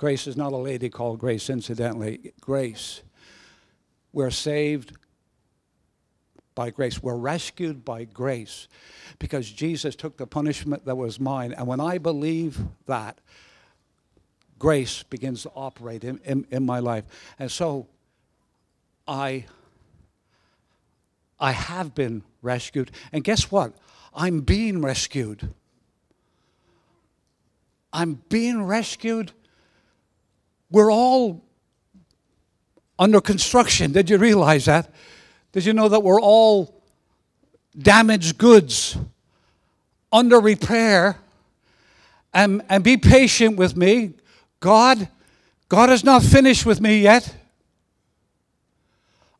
Grace 0.00 0.26
is 0.26 0.34
not 0.34 0.54
a 0.54 0.56
lady 0.56 0.88
called 0.88 1.18
Grace, 1.18 1.50
incidentally. 1.50 2.32
Grace. 2.40 3.02
We're 4.14 4.30
saved 4.30 4.96
by 6.54 6.70
grace. 6.70 7.02
We're 7.02 7.18
rescued 7.18 7.84
by 7.84 8.04
grace 8.04 8.66
because 9.18 9.50
Jesus 9.50 9.94
took 9.94 10.16
the 10.16 10.26
punishment 10.26 10.86
that 10.86 10.96
was 10.96 11.20
mine. 11.20 11.52
And 11.52 11.66
when 11.66 11.80
I 11.80 11.98
believe 11.98 12.62
that, 12.86 13.20
grace 14.58 15.02
begins 15.02 15.42
to 15.42 15.50
operate 15.50 16.02
in, 16.02 16.18
in, 16.24 16.46
in 16.50 16.64
my 16.64 16.78
life. 16.78 17.04
And 17.38 17.52
so 17.52 17.86
I, 19.06 19.44
I 21.38 21.52
have 21.52 21.94
been 21.94 22.22
rescued. 22.40 22.90
And 23.12 23.22
guess 23.22 23.50
what? 23.50 23.74
I'm 24.14 24.40
being 24.40 24.80
rescued. 24.80 25.52
I'm 27.92 28.22
being 28.30 28.62
rescued 28.62 29.32
we're 30.70 30.92
all 30.92 31.44
under 32.98 33.20
construction. 33.20 33.92
Did 33.92 34.10
you 34.10 34.18
realize 34.18 34.66
that? 34.66 34.92
Did 35.52 35.64
you 35.64 35.72
know 35.72 35.88
that 35.88 36.00
we're 36.00 36.20
all 36.20 36.82
damaged 37.76 38.38
goods 38.38 38.96
under 40.12 40.38
repair? 40.38 41.16
And, 42.32 42.62
and 42.68 42.84
be 42.84 42.96
patient 42.96 43.56
with 43.56 43.76
me. 43.76 44.12
God, 44.60 45.08
God 45.68 45.90
is 45.90 46.04
not 46.04 46.22
finished 46.22 46.64
with 46.64 46.80
me 46.80 47.00
yet. 47.00 47.34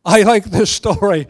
I 0.04 0.22
like 0.22 0.44
this 0.44 0.70
story. 0.70 1.28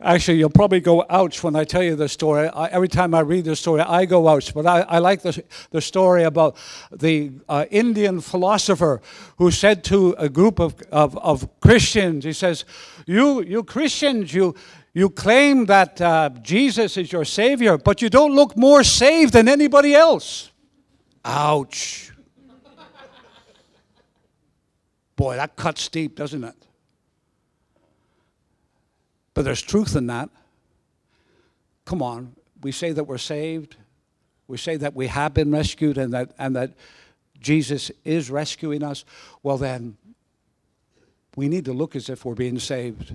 Actually, 0.00 0.38
you'll 0.38 0.50
probably 0.50 0.80
go 0.80 1.04
ouch 1.10 1.42
when 1.42 1.56
I 1.56 1.64
tell 1.64 1.82
you 1.82 1.96
the 1.96 2.08
story. 2.08 2.48
I, 2.48 2.68
every 2.68 2.88
time 2.88 3.14
I 3.14 3.20
read 3.20 3.44
the 3.44 3.56
story, 3.56 3.80
I 3.80 4.04
go 4.04 4.28
ouch. 4.28 4.54
But 4.54 4.64
I, 4.64 4.80
I 4.82 4.98
like 4.98 5.22
the, 5.22 5.42
the 5.70 5.80
story 5.80 6.22
about 6.22 6.56
the 6.92 7.32
uh, 7.48 7.66
Indian 7.70 8.20
philosopher 8.20 9.00
who 9.38 9.50
said 9.50 9.82
to 9.84 10.14
a 10.18 10.28
group 10.28 10.60
of, 10.60 10.80
of, 10.92 11.18
of, 11.18 11.48
Christians, 11.60 12.24
he 12.24 12.32
says, 12.32 12.64
You, 13.06 13.42
you 13.42 13.64
Christians, 13.64 14.32
you, 14.32 14.54
you 14.94 15.10
claim 15.10 15.66
that 15.66 16.00
uh, 16.00 16.30
Jesus 16.42 16.96
is 16.96 17.10
your 17.10 17.24
Savior, 17.24 17.76
but 17.76 18.02
you 18.02 18.08
don't 18.08 18.34
look 18.34 18.56
more 18.56 18.84
saved 18.84 19.32
than 19.32 19.48
anybody 19.48 19.94
else. 19.94 20.52
Ouch. 21.24 22.12
Boy, 25.16 25.36
that 25.36 25.56
cuts 25.56 25.88
deep, 25.88 26.16
doesn't 26.16 26.44
it? 26.44 26.54
But 29.34 29.44
there's 29.44 29.62
truth 29.62 29.96
in 29.96 30.06
that. 30.08 30.28
Come 31.84 32.02
on, 32.02 32.34
we 32.62 32.72
say 32.72 32.92
that 32.92 33.04
we're 33.04 33.18
saved. 33.18 33.76
We 34.46 34.56
say 34.56 34.76
that 34.76 34.94
we 34.94 35.06
have 35.06 35.34
been 35.34 35.50
rescued 35.50 35.98
and 35.98 36.12
that, 36.12 36.32
and 36.38 36.54
that 36.56 36.74
Jesus 37.40 37.90
is 38.04 38.30
rescuing 38.30 38.82
us. 38.82 39.04
Well, 39.42 39.56
then, 39.56 39.96
we 41.36 41.48
need 41.48 41.64
to 41.64 41.72
look 41.72 41.96
as 41.96 42.08
if 42.08 42.24
we're 42.24 42.34
being 42.34 42.58
saved. 42.58 43.14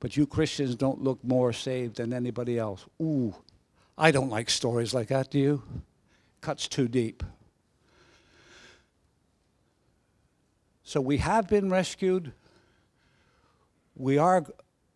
But 0.00 0.16
you 0.16 0.26
Christians 0.26 0.74
don't 0.74 1.02
look 1.02 1.22
more 1.24 1.52
saved 1.52 1.96
than 1.96 2.12
anybody 2.12 2.58
else. 2.58 2.84
Ooh, 3.00 3.34
I 3.96 4.10
don't 4.10 4.30
like 4.30 4.50
stories 4.50 4.94
like 4.94 5.08
that, 5.08 5.30
do 5.30 5.38
you? 5.38 5.62
Cuts 6.40 6.68
too 6.68 6.88
deep. 6.88 7.22
So 10.84 11.00
we 11.00 11.18
have 11.18 11.48
been 11.48 11.68
rescued. 11.68 12.32
We 13.94 14.18
are 14.18 14.44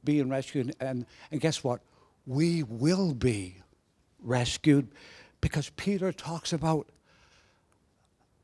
being 0.04 0.28
rescued. 0.28 0.74
And, 0.80 1.06
and 1.30 1.40
guess 1.40 1.62
what? 1.62 1.80
We 2.26 2.62
will 2.62 3.14
be 3.14 3.56
rescued 4.20 4.88
because 5.40 5.70
Peter 5.70 6.12
talks 6.12 6.52
about 6.52 6.88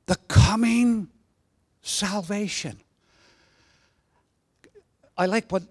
the 0.07 0.16
coming 0.29 1.09
salvation. 1.83 2.81
I 5.16 5.27
like 5.27 5.51
what 5.51 5.62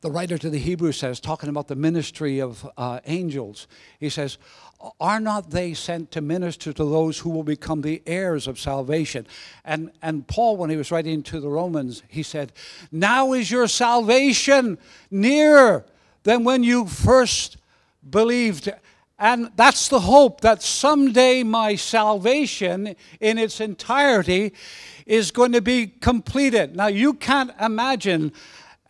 the 0.00 0.10
writer 0.10 0.38
to 0.38 0.48
the 0.48 0.58
Hebrews 0.58 0.96
says, 0.96 1.20
talking 1.20 1.48
about 1.48 1.68
the 1.68 1.76
ministry 1.76 2.40
of 2.40 2.68
uh, 2.76 3.00
angels. 3.04 3.66
He 3.98 4.08
says, 4.08 4.38
Are 4.98 5.20
not 5.20 5.50
they 5.50 5.74
sent 5.74 6.10
to 6.12 6.22
minister 6.22 6.72
to 6.72 6.84
those 6.84 7.18
who 7.18 7.30
will 7.30 7.42
become 7.42 7.82
the 7.82 8.02
heirs 8.06 8.46
of 8.46 8.58
salvation? 8.58 9.26
And, 9.64 9.90
and 10.00 10.26
Paul, 10.26 10.56
when 10.56 10.70
he 10.70 10.76
was 10.76 10.90
writing 10.90 11.22
to 11.24 11.40
the 11.40 11.50
Romans, 11.50 12.02
he 12.08 12.22
said, 12.22 12.52
Now 12.90 13.34
is 13.34 13.50
your 13.50 13.68
salvation 13.68 14.78
nearer 15.10 15.84
than 16.22 16.44
when 16.44 16.62
you 16.62 16.86
first 16.86 17.58
believed. 18.08 18.72
And 19.18 19.50
that's 19.54 19.88
the 19.88 20.00
hope 20.00 20.40
that 20.40 20.62
someday 20.62 21.42
my 21.42 21.74
salvation 21.74 22.96
in 23.20 23.36
its 23.36 23.60
entirety 23.60 24.54
is 25.04 25.30
going 25.30 25.52
to 25.52 25.60
be 25.60 25.88
completed. 25.88 26.74
Now, 26.74 26.86
you 26.86 27.12
can't 27.12 27.50
imagine 27.60 28.32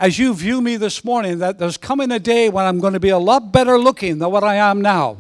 as 0.01 0.19
you 0.19 0.33
view 0.33 0.63
me 0.63 0.79
this 0.79 1.05
morning 1.05 1.39
that 1.39 1.59
there's 1.59 1.77
coming 1.77 2.11
a 2.11 2.19
day 2.19 2.49
when 2.49 2.65
I'm 2.65 2.81
going 2.81 2.95
to 2.95 3.01
be 3.01 3.11
a 3.11 3.19
lot 3.19 3.53
better 3.53 3.79
looking 3.79 4.19
than 4.19 4.31
what 4.31 4.43
I 4.43 4.57
am 4.57 4.81
now. 4.81 5.19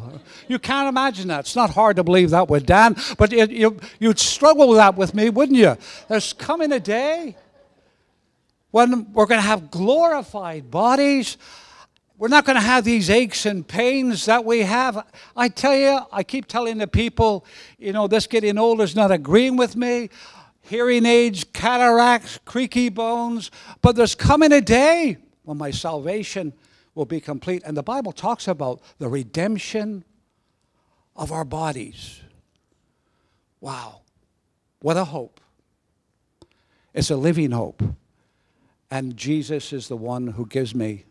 You 0.48 0.58
can't 0.58 0.88
imagine 0.88 1.28
that. 1.28 1.40
It's 1.40 1.54
not 1.54 1.70
hard 1.70 1.96
to 1.96 2.02
believe 2.02 2.30
that 2.30 2.48
with 2.48 2.64
Dan, 2.64 2.96
but 3.18 3.32
it, 3.32 3.50
you, 3.50 3.78
you'd 4.00 4.18
struggle 4.18 4.68
with 4.68 4.78
that 4.78 4.96
with 4.96 5.14
me, 5.14 5.28
wouldn't 5.28 5.58
you? 5.58 5.76
There's 6.08 6.32
coming 6.32 6.72
a 6.72 6.80
day 6.80 7.36
when 8.70 9.12
we're 9.12 9.26
going 9.26 9.40
to 9.40 9.46
have 9.46 9.70
glorified 9.70 10.70
bodies. 10.70 11.36
We're 12.16 12.28
not 12.28 12.46
going 12.46 12.56
to 12.56 12.62
have 12.62 12.82
these 12.82 13.10
aches 13.10 13.44
and 13.44 13.68
pains 13.68 14.24
that 14.24 14.46
we 14.46 14.60
have. 14.60 15.06
I 15.36 15.48
tell 15.48 15.76
you, 15.76 16.00
I 16.10 16.22
keep 16.22 16.46
telling 16.46 16.78
the 16.78 16.88
people, 16.88 17.44
you 17.78 17.92
know, 17.92 18.08
this 18.08 18.26
getting 18.26 18.56
older 18.56 18.84
is 18.84 18.96
not 18.96 19.12
agreeing 19.12 19.56
with 19.56 19.76
me 19.76 20.08
hearing 20.70 21.04
aids, 21.04 21.42
cataracts, 21.42 22.38
creaky 22.44 22.88
bones. 22.88 23.50
But 23.82 23.96
there's 23.96 24.14
coming 24.14 24.52
a 24.52 24.60
day 24.60 25.16
when 25.42 25.58
my 25.58 25.72
salvation 25.72 26.52
will 26.94 27.06
be 27.06 27.20
complete. 27.20 27.62
And 27.64 27.76
the 27.76 27.82
Bible 27.82 28.12
talks 28.12 28.46
about 28.46 28.80
the 28.98 29.08
redemption 29.08 30.04
of 31.16 31.32
our 31.32 31.44
bodies. 31.44 32.20
Wow, 33.60 34.02
what 34.80 34.96
a 34.96 35.04
hope! 35.04 35.40
It's 36.94 37.10
a 37.10 37.16
living 37.16 37.50
hope. 37.50 37.82
And 38.92 39.16
Jesus 39.16 39.72
is 39.72 39.88
the 39.88 39.96
one 39.96 40.28
who 40.28 40.46
gives 40.46 40.74
me 40.74 41.04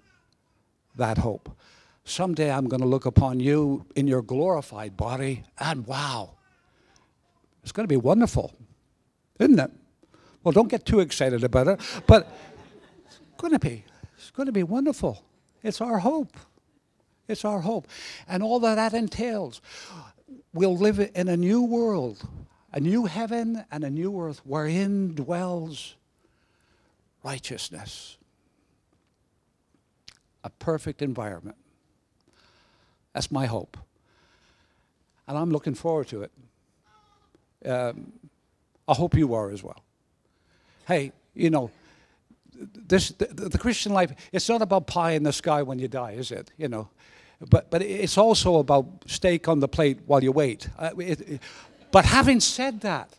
that 0.96 1.18
hope. 1.18 1.52
Someday 2.06 2.50
I'm 2.50 2.68
going 2.68 2.82
to 2.82 2.88
look 2.88 3.06
upon 3.06 3.42
you 3.42 3.86
in 3.96 4.08
your 4.08 4.22
glorified 4.22 4.96
body, 4.96 5.44
and 5.60 5.86
wow, 5.86 6.38
it's 7.62 7.74
going 7.74 7.84
to 7.84 7.94
be 7.94 7.98
wonderful 7.98 8.54
isn't 9.40 9.60
it? 9.60 9.72
Well, 10.44 10.52
don't 10.52 10.70
get 10.70 10.86
too 10.86 11.00
excited 11.00 11.44
about 11.44 11.68
it, 11.68 11.82
but 12.08 12.32
it's 13.06 13.20
going 13.38 13.54
to 13.54 13.60
be. 13.60 13.84
It's 14.18 14.32
going 14.32 14.46
to 14.46 14.52
be 14.52 14.64
wonderful. 14.64 15.24
It's 15.64 15.82
our 15.82 16.00
hope. 16.00 16.36
It's 17.28 17.46
our 17.46 17.62
hope. 17.62 17.88
And 18.28 18.44
all 18.44 18.60
that 18.62 18.76
that 18.76 18.94
entails. 18.94 19.62
We'll 20.54 20.78
live 20.78 21.00
in 21.00 21.28
a 21.28 21.38
new 21.38 21.64
world, 21.64 22.28
a 22.74 22.80
new 22.80 23.06
heaven 23.06 23.66
and 23.72 23.84
a 23.84 23.90
new 23.90 24.20
earth 24.22 24.42
wherein 24.44 25.14
dwells 25.16 25.96
righteousness. 27.24 28.18
A 30.44 30.50
perfect 30.50 31.02
environment. 31.02 31.58
That's 33.14 33.32
my 33.32 33.46
hope. 33.46 33.78
And 35.28 35.38
I'm 35.38 35.52
looking 35.52 35.76
forward 35.76 36.08
to 36.08 36.24
it. 36.24 36.32
Um, 37.66 38.14
I 38.90 38.96
hope 38.96 39.16
you 39.16 39.36
are 39.36 39.52
as 39.52 39.64
well. 39.64 39.84
Hey, 40.88 41.12
you 41.36 41.52
know, 41.52 41.70
this 42.88 43.10
the, 43.10 43.26
the, 43.28 43.58
Christian 43.60 43.94
life, 43.94 44.12
it's 44.34 44.50
not 44.50 44.64
about 44.64 44.88
pie 44.88 45.12
in 45.12 45.22
the 45.22 45.32
sky 45.32 45.62
when 45.62 45.78
you 45.78 45.88
die, 45.88 46.14
is 46.14 46.32
it? 46.32 46.52
You 46.58 46.68
know, 46.68 46.90
but, 47.50 47.70
but 47.70 47.84
it's 47.84 48.18
also 48.18 48.58
about 48.58 48.88
steak 49.06 49.48
on 49.48 49.60
the 49.60 49.68
plate 49.68 50.00
while 50.08 50.24
you 50.24 50.32
wait. 50.32 50.70
Uh, 50.78 50.90
it, 50.98 51.22
it, 51.22 51.42
but 51.92 52.06
having 52.06 52.40
said 52.40 52.82
that, 52.82 53.16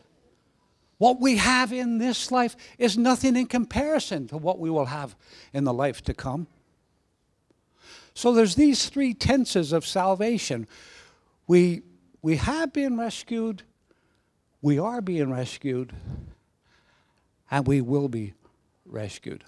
what 0.98 1.20
we 1.20 1.36
have 1.36 1.72
in 1.72 1.98
this 1.98 2.32
life 2.32 2.56
is 2.76 2.98
nothing 2.98 3.36
in 3.36 3.46
comparison 3.46 4.26
to 4.28 4.36
what 4.36 4.58
we 4.58 4.68
will 4.70 4.86
have 4.86 5.14
in 5.52 5.64
the 5.64 5.72
life 5.72 6.02
to 6.02 6.14
come. 6.14 6.48
So 8.12 8.32
there's 8.32 8.56
these 8.56 8.88
three 8.88 9.14
tenses 9.14 9.72
of 9.72 9.86
salvation. 9.86 10.66
We, 11.46 11.82
we 12.20 12.36
have 12.36 12.72
been 12.72 12.98
rescued, 12.98 13.62
we 14.62 14.78
are 14.78 15.00
being 15.00 15.32
rescued, 15.32 15.92
and 17.50 17.66
we 17.66 17.80
will 17.80 18.08
be 18.08 18.34
rescued. 18.84 19.44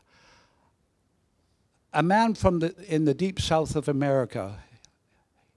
A 1.92 2.03
man 2.03 2.35
from 2.35 2.61
the, 2.61 2.75
in 2.88 3.05
the 3.05 3.14
deep 3.14 3.40
south 3.40 3.77
of 3.77 3.88
America, 3.88 4.59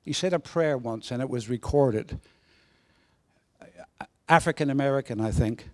he 0.01 0.11
said 0.11 0.33
a 0.33 0.39
prayer 0.39 0.77
once, 0.77 1.11
and 1.11 1.21
it 1.21 1.29
was 1.29 1.49
recorded. 1.49 2.19
African 4.27 4.69
American, 4.69 5.21
I 5.21 5.31
think. 5.31 5.69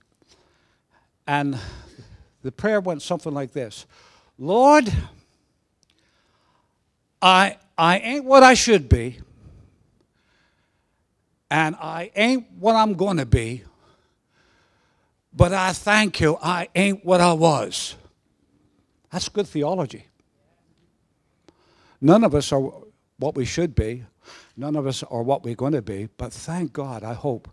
And 1.26 1.58
the 2.44 2.52
prayer 2.52 2.80
went 2.80 3.02
something 3.02 3.34
like 3.34 3.54
this 3.54 3.86
Lord, 4.38 4.91
I, 7.22 7.58
I 7.78 8.00
ain't 8.00 8.26
what 8.26 8.44
I 8.44 8.54
should 8.54 8.89
be, 8.89 9.20
and 11.50 11.76
I 11.76 12.12
ain't 12.15 12.52
what 12.54 12.76
I'm 12.76 12.94
going 12.94 13.17
to 13.17 13.26
be, 13.26 13.63
but 15.34 15.54
I 15.54 15.74
thank 15.74 16.20
you, 16.20 16.38
I 16.41 16.67
ain't 16.76 17.06
what 17.06 17.22
I 17.22 17.34
was. 17.34 17.96
That's 19.12 19.30
good 19.30 19.48
theology. 19.48 20.06
None 22.00 22.24
of 22.24 22.34
us 22.34 22.52
are 22.52 22.72
what 23.17 23.36
we 23.36 23.46
should 23.46 23.76
be. 23.76 24.06
None 24.58 24.76
of 24.76 24.88
us 24.88 25.04
are 25.04 25.22
what 25.24 25.44
we're 25.44 25.56
going 25.56 25.74
to 25.74 25.82
be. 25.82 26.10
But 26.17 26.34
thank 26.34 26.74
God, 26.74 27.04
I 27.04 27.13
hope 27.13 27.50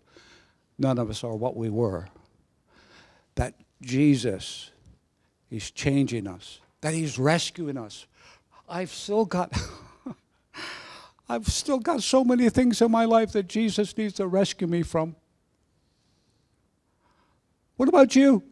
none 0.77 0.97
of 0.97 1.09
us 1.09 1.23
are 1.23 1.35
what 1.35 1.55
we 1.55 1.69
were. 1.69 2.07
That 3.35 3.55
Jesus 3.81 4.71
is 5.49 5.71
changing 5.71 6.27
us, 6.27 6.59
that 6.81 6.93
He's 6.93 7.17
rescuing 7.17 7.77
us. 7.77 8.07
I've 8.67 8.91
still 8.91 9.25
got. 9.25 9.53
I've 11.31 11.47
still 11.47 11.77
got 11.77 12.01
so 12.01 12.23
many 12.23 12.49
things 12.49 12.81
in 12.81 12.89
my 12.89 13.05
life 13.05 13.33
that 13.33 13.47
Jesus 13.47 13.95
needs 13.95 14.13
to 14.15 14.25
rescue 14.25 14.65
me 14.65 14.81
from. 14.81 15.15
What 17.79 17.87
about 17.87 18.13
you? 18.13 18.43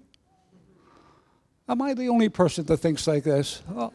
Am 1.68 1.82
I 1.82 1.94
the 1.94 2.08
only 2.08 2.30
person 2.30 2.66
that 2.68 2.78
thinks 2.78 3.06
like 3.06 3.26
this? 3.26 3.62
Oh, 3.76 3.92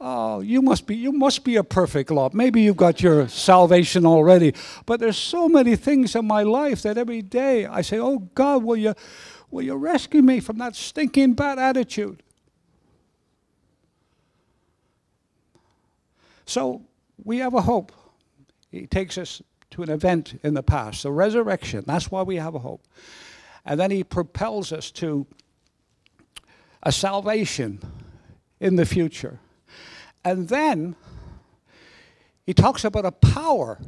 oh, 0.00 0.38
you 0.38 0.62
must 0.62 0.86
be 0.86 0.94
you 0.94 1.10
must 1.10 1.42
be 1.42 1.56
a 1.56 1.64
perfect 1.64 2.12
lot. 2.12 2.32
Maybe 2.32 2.60
you've 2.62 2.76
got 2.76 3.02
your 3.02 3.26
salvation 3.26 4.06
already, 4.06 4.54
but 4.86 5.00
there's 5.00 5.16
so 5.16 5.48
many 5.48 5.74
things 5.74 6.14
in 6.14 6.28
my 6.28 6.44
life 6.44 6.82
that 6.82 6.96
every 6.96 7.22
day 7.22 7.66
I 7.66 7.82
say, 7.82 7.98
"Oh 7.98 8.18
God, 8.36 8.62
will 8.62 8.76
you 8.76 8.94
will 9.50 9.64
you 9.64 9.74
rescue 9.74 10.22
me 10.22 10.38
from 10.38 10.58
that 10.58 10.76
stinking 10.76 11.32
bad 11.32 11.58
attitude?" 11.58 12.22
So 16.46 16.82
we 17.24 17.38
have 17.38 17.54
a 17.54 17.62
hope. 17.62 17.90
He 18.70 18.86
takes 18.86 19.18
us 19.18 19.42
to 19.70 19.82
an 19.82 19.90
event 19.90 20.38
in 20.44 20.54
the 20.54 20.62
past, 20.62 21.02
the 21.02 21.10
resurrection. 21.10 21.82
That's 21.84 22.12
why 22.12 22.22
we 22.22 22.36
have 22.36 22.54
a 22.54 22.60
hope. 22.60 22.86
And 23.64 23.78
then 23.78 23.90
he 23.90 24.04
propels 24.04 24.72
us 24.72 24.90
to 24.92 25.26
a 26.82 26.92
salvation 26.92 27.80
in 28.60 28.76
the 28.76 28.86
future. 28.86 29.38
And 30.24 30.48
then 30.48 30.96
he 32.44 32.54
talks 32.54 32.84
about 32.84 33.04
a 33.04 33.12
power 33.12 33.78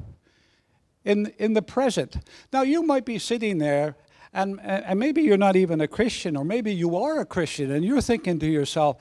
in, 1.05 1.33
in 1.39 1.55
the 1.55 1.63
present. 1.63 2.17
Now, 2.53 2.63
you 2.63 2.83
might 2.83 3.05
be 3.05 3.19
sitting 3.19 3.59
there, 3.59 3.97
and, 4.33 4.61
and 4.61 4.99
maybe 4.99 5.23
you're 5.23 5.37
not 5.37 5.57
even 5.57 5.81
a 5.81 5.89
Christian, 5.89 6.37
or 6.37 6.45
maybe 6.45 6.73
you 6.73 6.97
are 6.97 7.21
a 7.21 7.27
Christian, 7.27 7.71
and 7.71 7.85
you're 7.85 8.01
thinking 8.01 8.39
to 8.41 8.47
yourself, 8.47 8.97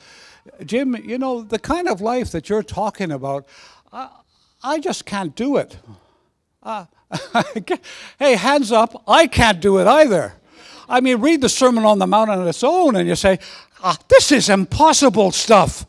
Jim, 0.66 0.96
you 0.96 1.18
know, 1.18 1.42
the 1.42 1.60
kind 1.60 1.88
of 1.88 2.02
life 2.02 2.32
that 2.32 2.50
you're 2.50 2.64
talking 2.64 3.12
about, 3.12 3.48
I, 3.92 4.10
I 4.64 4.80
just 4.80 5.06
can't 5.06 5.36
do 5.36 5.58
it. 5.58 5.78
Uh, 6.62 6.86
hey, 8.20 8.36
hands 8.36 8.72
up, 8.72 9.04
I 9.08 9.28
can't 9.28 9.60
do 9.60 9.80
it 9.80 9.88
either. 9.88 10.34
I 10.88 11.02
mean, 11.02 11.22
read 11.22 11.42
the 11.42 11.50
Sermon 11.50 11.86
on 11.86 12.00
the 12.00 12.08
Mount 12.08 12.30
on 12.30 12.48
its 12.48 12.64
own, 12.64 12.96
and 12.96 13.08
you 13.08 13.16
say, 13.16 13.40
ah, 13.84 13.98
this 14.10 14.32
is 14.32 14.50
impossible 14.50 15.32
stuff. 15.32 15.86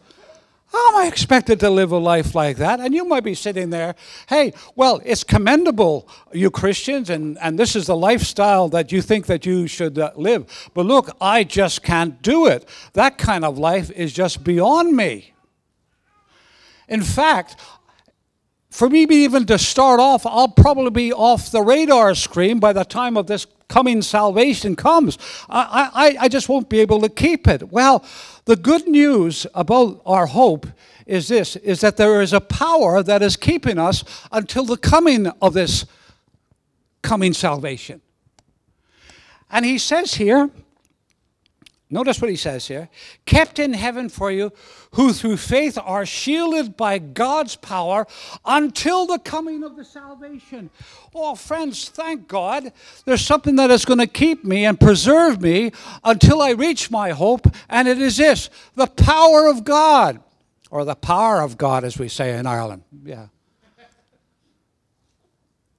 How 0.75 0.89
am 0.89 0.97
I 0.97 1.07
expected 1.07 1.61
to 1.61 1.71
live 1.71 1.93
a 1.93 1.99
life 1.99 2.35
like 2.35 2.57
that? 2.57 2.81
And 2.81 2.93
you 2.93 3.05
might 3.05 3.23
be 3.23 3.35
sitting 3.35 3.71
there, 3.71 3.95
hey, 4.29 4.53
well, 4.75 5.01
it's 5.05 5.23
commendable, 5.23 6.09
you 6.33 6.51
Christians, 6.51 7.11
and, 7.11 7.39
and 7.41 7.57
this 7.57 7.77
is 7.77 7.87
the 7.87 7.97
lifestyle 7.97 8.69
that 8.71 8.91
you 8.91 9.01
think 9.01 9.27
that 9.27 9.47
you 9.47 9.69
should 9.69 9.97
uh, 10.01 10.11
live. 10.17 10.71
But 10.75 10.87
look, 10.87 11.17
I 11.21 11.45
just 11.45 11.85
can't 11.85 12.21
do 12.23 12.47
it. 12.47 12.69
That 12.95 13.19
kind 13.19 13.45
of 13.45 13.57
life 13.57 13.93
is 13.93 14.13
just 14.13 14.43
beyond 14.43 14.97
me. 14.97 15.35
In 16.89 17.03
fact, 17.03 17.55
for 18.69 18.91
me 18.91 19.03
even 19.03 19.47
to 19.47 19.59
start 19.59 20.01
off, 20.01 20.27
I'll 20.27 20.49
probably 20.49 20.91
be 20.91 21.13
off 21.13 21.53
the 21.53 21.63
radar 21.63 22.17
screen 22.17 22.59
by 22.59 22.73
the 22.73 22.85
time 22.85 23.17
of 23.17 23.29
this 23.29 23.47
coming 23.69 24.03
salvation 24.03 24.77
comes. 24.77 25.19
I, 25.49 25.91
I, 25.95 26.17
I 26.25 26.29
just 26.29 26.49
won't 26.49 26.69
be 26.69 26.81
able 26.81 27.01
to 27.01 27.09
keep 27.09 27.49
it. 27.49 27.71
Well, 27.73 28.05
the 28.45 28.57
good 28.57 28.87
news 28.87 29.47
about 29.55 30.01
our 30.05 30.27
hope 30.27 30.67
is 31.07 31.29
this 31.29 31.57
is 31.57 31.81
that 31.81 31.97
there 31.97 32.23
is 32.23 32.33
a 32.33 32.41
power 32.41 33.03
that 33.03 33.23
is 33.23 33.37
keeping 33.37 33.79
us 33.79 34.05
until 34.33 34.65
the 34.65 34.77
coming 34.77 35.27
of 35.41 35.53
this 35.53 35.87
coming 37.03 37.35
salvation. 37.35 38.01
And 39.51 39.65
he 39.65 39.79
says 39.79 40.15
here, 40.15 40.51
Notice 41.95 42.21
what 42.21 42.29
he 42.29 42.35
says 42.35 42.67
here 42.67 42.89
kept 43.25 43.61
in 43.61 43.73
heaven 43.73 44.09
for 44.09 44.29
you, 44.29 44.53
who 44.95 45.13
through 45.13 45.37
faith 45.37 45.79
are 45.81 46.05
shielded 46.05 46.77
by 46.77 46.99
God's 46.99 47.55
power 47.55 48.09
until 48.45 49.07
the 49.07 49.21
coming 49.21 49.63
of 49.63 49.77
the 49.77 49.85
salvation. 49.85 50.71
Oh, 51.15 51.37
friends, 51.37 51.89
thank 51.89 52.27
God. 52.27 52.73
There's 53.05 53.25
something 53.25 53.55
that 53.55 53.71
is 53.71 53.85
going 53.85 54.01
to 54.01 54.09
keep 54.09 54.45
me 54.45 54.65
and 54.65 54.79
preserve 54.79 55.41
me 55.41 55.71
until 56.03 56.43
I 56.43 56.51
reach 56.51 56.91
my 56.91 57.11
hope, 57.11 57.47
and 57.69 57.87
it 57.87 58.03
is 58.03 58.17
this 58.17 58.51
the 58.75 58.89
power 58.89 59.47
of 59.47 59.63
God, 59.63 60.21
or 60.73 60.85
the 60.85 60.97
power 60.97 61.43
of 61.43 61.57
God, 61.57 61.85
as 61.85 61.97
we 61.97 62.09
say 62.09 62.37
in 62.37 62.45
Ireland. 62.45 62.83
Yeah. 63.05 63.29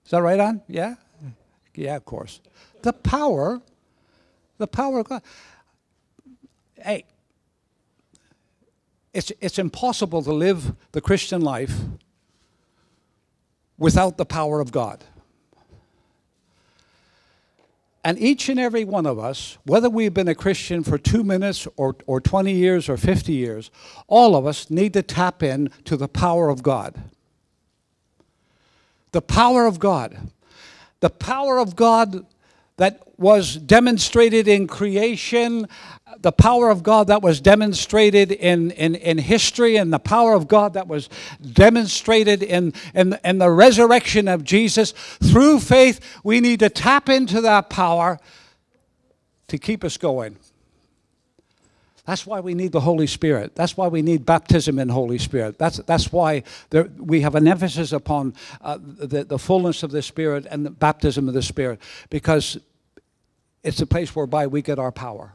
Is 0.06 0.12
that 0.12 0.22
right 0.22 0.40
on? 0.40 0.62
Yeah? 0.70 0.96
Yeah, 1.74 1.98
of 1.98 2.06
course. 2.06 2.40
The 2.84 2.94
power, 2.94 3.62
the 4.60 4.68
power 4.68 5.00
of 5.00 5.10
God 5.10 5.22
hey, 6.86 7.06
it's, 9.12 9.32
it's 9.42 9.58
impossible 9.58 10.22
to 10.24 10.32
live 10.32 10.76
the 10.92 11.02
Christian 11.02 11.42
life 11.42 11.74
without 13.78 14.18
the 14.18 14.26
power 14.26 14.60
of 14.60 14.72
God. 14.72 15.04
And 18.04 18.20
each 18.20 18.50
and 18.50 18.60
every 18.60 18.86
one 18.86 19.08
of 19.08 19.18
us, 19.18 19.58
whether 19.66 19.90
we've 19.90 20.14
been 20.14 20.28
a 20.28 20.36
Christian 20.36 20.84
for 20.84 21.00
two 21.00 21.24
minutes 21.24 21.68
or, 21.76 21.96
or 22.06 22.22
20 22.22 22.54
years 22.54 22.88
or 22.88 22.98
50 22.98 23.34
years, 23.34 23.72
all 24.08 24.36
of 24.36 24.46
us 24.46 24.70
need 24.70 24.94
to 24.94 25.02
tap 25.02 25.42
in 25.42 25.72
to 25.86 25.98
the 25.98 26.08
power 26.08 26.50
of 26.50 26.62
God. 26.62 27.02
The 29.12 29.24
power 29.24 29.66
of 29.66 29.80
God. 29.80 30.32
The 31.00 31.10
power 31.10 31.58
of 31.58 31.76
God 31.76 32.28
that 32.78 33.02
was 33.18 33.56
demonstrated 33.56 34.48
in 34.48 34.68
creation, 34.68 35.68
the 36.20 36.32
power 36.32 36.70
of 36.70 36.84
God 36.84 37.08
that 37.08 37.22
was 37.22 37.40
demonstrated 37.40 38.32
in, 38.32 38.72
in, 38.72 38.96
in 38.96 39.18
history, 39.18 39.78
and 39.78 39.94
the 39.94 40.00
power 40.00 40.34
of 40.34 40.48
God 40.48 40.74
that 40.74 40.88
was 40.88 41.10
demonstrated 41.54 42.44
in, 42.44 42.74
in, 42.94 43.18
in 43.24 43.38
the 43.38 43.50
resurrection 43.50 44.28
of 44.28 44.44
Jesus. 44.44 44.92
Through 45.24 45.62
faith, 45.62 46.02
we 46.24 46.42
need 46.42 46.60
to 46.60 46.70
tap 46.70 47.08
into 47.08 47.42
that 47.42 47.70
power 47.70 48.20
to 49.48 49.58
keep 49.58 49.84
us 49.84 49.98
going. 49.98 50.38
That's 52.06 52.26
why 52.26 52.40
we 52.40 52.54
need 52.54 52.72
the 52.72 52.82
Holy 52.82 53.08
Spirit. 53.08 53.56
That's 53.56 53.76
why 53.76 53.88
we 53.88 54.04
need 54.04 54.26
baptism 54.26 54.78
in 54.78 54.90
Holy 54.90 55.18
Spirit. 55.18 55.58
That's, 55.58 55.78
that's 55.78 56.12
why 56.12 56.44
there, 56.70 56.90
we 56.98 57.22
have 57.22 57.34
an 57.34 57.48
emphasis 57.48 57.92
upon 57.92 58.36
uh, 58.62 58.78
the, 58.80 59.24
the 59.24 59.40
fullness 59.40 59.82
of 59.82 59.92
the 59.92 60.04
Spirit 60.04 60.46
and 60.50 60.66
the 60.66 60.70
baptism 60.70 61.28
of 61.28 61.34
the 61.34 61.42
Spirit 61.42 61.80
because 62.12 62.60
it's 63.64 63.78
the 63.78 63.88
place 63.88 64.16
whereby 64.16 64.46
we 64.46 64.62
get 64.62 64.78
our 64.78 64.92
power. 64.92 65.34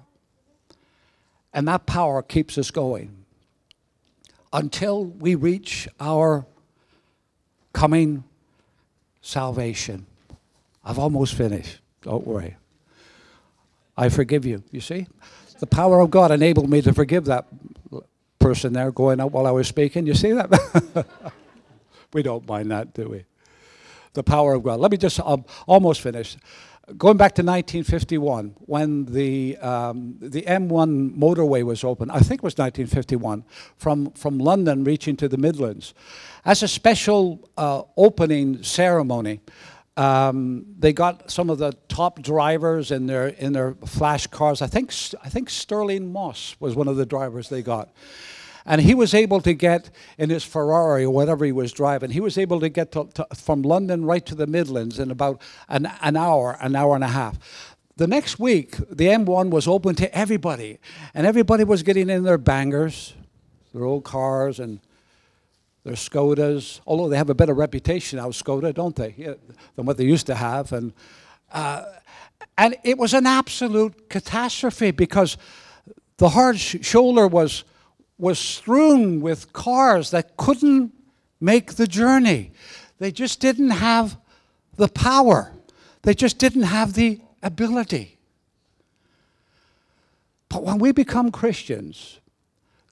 And 1.52 1.66
that 1.66 1.86
power 1.86 2.22
keeps 2.22 2.56
us 2.56 2.70
going 2.70 3.24
until 4.52 5.04
we 5.04 5.34
reach 5.34 5.88
our 5.98 6.46
coming 7.72 8.22
salvation. 9.22 10.06
I've 10.84 11.00
almost 11.00 11.34
finished. 11.34 11.80
Don't 12.02 12.24
worry. 12.24 12.56
I 13.96 14.08
forgive 14.08 14.46
you. 14.46 14.62
You 14.70 14.80
see? 14.80 15.08
The 15.60 15.66
power 15.66 16.00
of 16.00 16.10
God 16.10 16.30
enabled 16.30 16.70
me 16.70 16.80
to 16.82 16.92
forgive 16.94 17.26
that 17.26 17.46
person 18.38 18.72
there 18.72 18.90
going 18.90 19.20
out 19.20 19.30
while 19.30 19.46
I 19.46 19.50
was 19.50 19.68
speaking. 19.68 20.06
You 20.06 20.14
see 20.14 20.32
that? 20.32 21.06
we 22.14 22.22
don't 22.22 22.48
mind 22.48 22.70
that, 22.70 22.94
do 22.94 23.10
we? 23.10 23.24
The 24.14 24.22
power 24.22 24.54
of 24.54 24.62
God. 24.62 24.80
Let 24.80 24.90
me 24.90 24.96
just 24.96 25.20
um, 25.20 25.44
almost 25.66 26.00
finish. 26.00 26.38
Going 26.96 27.18
back 27.18 27.34
to 27.34 27.42
1951, 27.42 28.56
when 28.60 29.04
the, 29.04 29.58
um, 29.58 30.16
the 30.18 30.42
M1 30.42 31.16
motorway 31.16 31.62
was 31.62 31.84
open, 31.84 32.10
I 32.10 32.20
think 32.20 32.40
it 32.40 32.42
was 32.42 32.54
1951, 32.54 33.44
from, 33.76 34.10
from 34.12 34.38
London 34.38 34.82
reaching 34.82 35.14
to 35.18 35.28
the 35.28 35.36
Midlands, 35.36 35.92
as 36.44 36.62
a 36.62 36.68
special 36.68 37.48
uh, 37.58 37.82
opening 37.98 38.62
ceremony, 38.62 39.40
um, 40.00 40.64
they 40.78 40.94
got 40.94 41.30
some 41.30 41.50
of 41.50 41.58
the 41.58 41.74
top 41.88 42.22
drivers 42.22 42.90
in 42.90 43.06
their 43.06 43.28
in 43.28 43.52
their 43.52 43.74
flash 43.84 44.26
cars. 44.26 44.62
I 44.62 44.66
think 44.66 44.94
I 45.22 45.28
think 45.28 45.50
Stirling 45.50 46.10
Moss 46.10 46.56
was 46.58 46.74
one 46.74 46.88
of 46.88 46.96
the 46.96 47.04
drivers 47.04 47.50
they 47.50 47.60
got, 47.60 47.90
and 48.64 48.80
he 48.80 48.94
was 48.94 49.12
able 49.12 49.42
to 49.42 49.52
get 49.52 49.90
in 50.16 50.30
his 50.30 50.42
Ferrari 50.42 51.04
or 51.04 51.10
whatever 51.10 51.44
he 51.44 51.52
was 51.52 51.70
driving. 51.70 52.12
He 52.12 52.20
was 52.20 52.38
able 52.38 52.60
to 52.60 52.70
get 52.70 52.92
to, 52.92 53.10
to, 53.12 53.26
from 53.34 53.60
London 53.60 54.06
right 54.06 54.24
to 54.24 54.34
the 54.34 54.46
Midlands 54.46 54.98
in 54.98 55.10
about 55.10 55.42
an, 55.68 55.86
an 56.00 56.16
hour, 56.16 56.56
an 56.62 56.74
hour 56.74 56.94
and 56.94 57.04
a 57.04 57.08
half. 57.08 57.38
The 57.96 58.06
next 58.06 58.38
week, 58.38 58.76
the 58.88 59.08
M1 59.08 59.50
was 59.50 59.68
open 59.68 59.96
to 59.96 60.16
everybody, 60.16 60.78
and 61.12 61.26
everybody 61.26 61.64
was 61.64 61.82
getting 61.82 62.08
in 62.08 62.24
their 62.24 62.38
bangers, 62.38 63.12
their 63.74 63.84
old 63.84 64.04
cars, 64.04 64.58
and 64.60 64.80
their 65.84 65.94
Skodas, 65.94 66.80
although 66.86 67.08
they 67.08 67.16
have 67.16 67.30
a 67.30 67.34
better 67.34 67.54
reputation 67.54 68.18
now, 68.18 68.28
Skoda, 68.28 68.74
don't 68.74 68.94
they, 68.94 69.14
yeah, 69.16 69.34
than 69.76 69.86
what 69.86 69.96
they 69.96 70.04
used 70.04 70.26
to 70.26 70.34
have. 70.34 70.72
And, 70.72 70.92
uh, 71.52 71.84
and 72.58 72.76
it 72.84 72.98
was 72.98 73.14
an 73.14 73.26
absolute 73.26 74.10
catastrophe 74.10 74.90
because 74.90 75.38
the 76.18 76.30
hard 76.30 76.58
sh- 76.58 76.76
shoulder 76.82 77.26
was, 77.26 77.64
was 78.18 78.38
strewn 78.38 79.20
with 79.20 79.52
cars 79.52 80.10
that 80.10 80.36
couldn't 80.36 80.92
make 81.40 81.74
the 81.74 81.86
journey. 81.86 82.52
They 82.98 83.10
just 83.10 83.40
didn't 83.40 83.70
have 83.70 84.18
the 84.76 84.88
power, 84.88 85.52
they 86.02 86.14
just 86.14 86.38
didn't 86.38 86.62
have 86.62 86.94
the 86.94 87.20
ability. 87.42 88.18
But 90.50 90.64
when 90.64 90.78
we 90.78 90.92
become 90.92 91.30
Christians, 91.30 92.18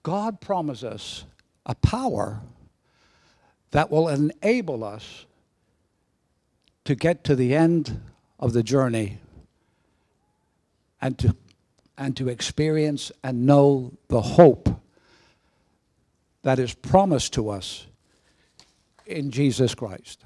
God 0.02 0.40
promises 0.40 0.84
us 0.84 1.24
a 1.66 1.74
power 1.74 2.40
that 3.70 3.90
will 3.90 4.08
enable 4.08 4.82
us 4.82 5.26
to 6.84 6.94
get 6.94 7.24
to 7.24 7.36
the 7.36 7.54
end 7.54 8.00
of 8.38 8.52
the 8.52 8.62
journey 8.62 9.18
and 11.00 11.18
to, 11.18 11.36
and 11.96 12.16
to 12.16 12.28
experience 12.28 13.12
and 13.22 13.44
know 13.46 13.92
the 14.08 14.22
hope 14.22 14.80
that 16.42 16.58
is 16.58 16.74
promised 16.74 17.34
to 17.34 17.50
us 17.50 17.86
in 19.06 19.30
Jesus 19.30 19.74
Christ. 19.74 20.24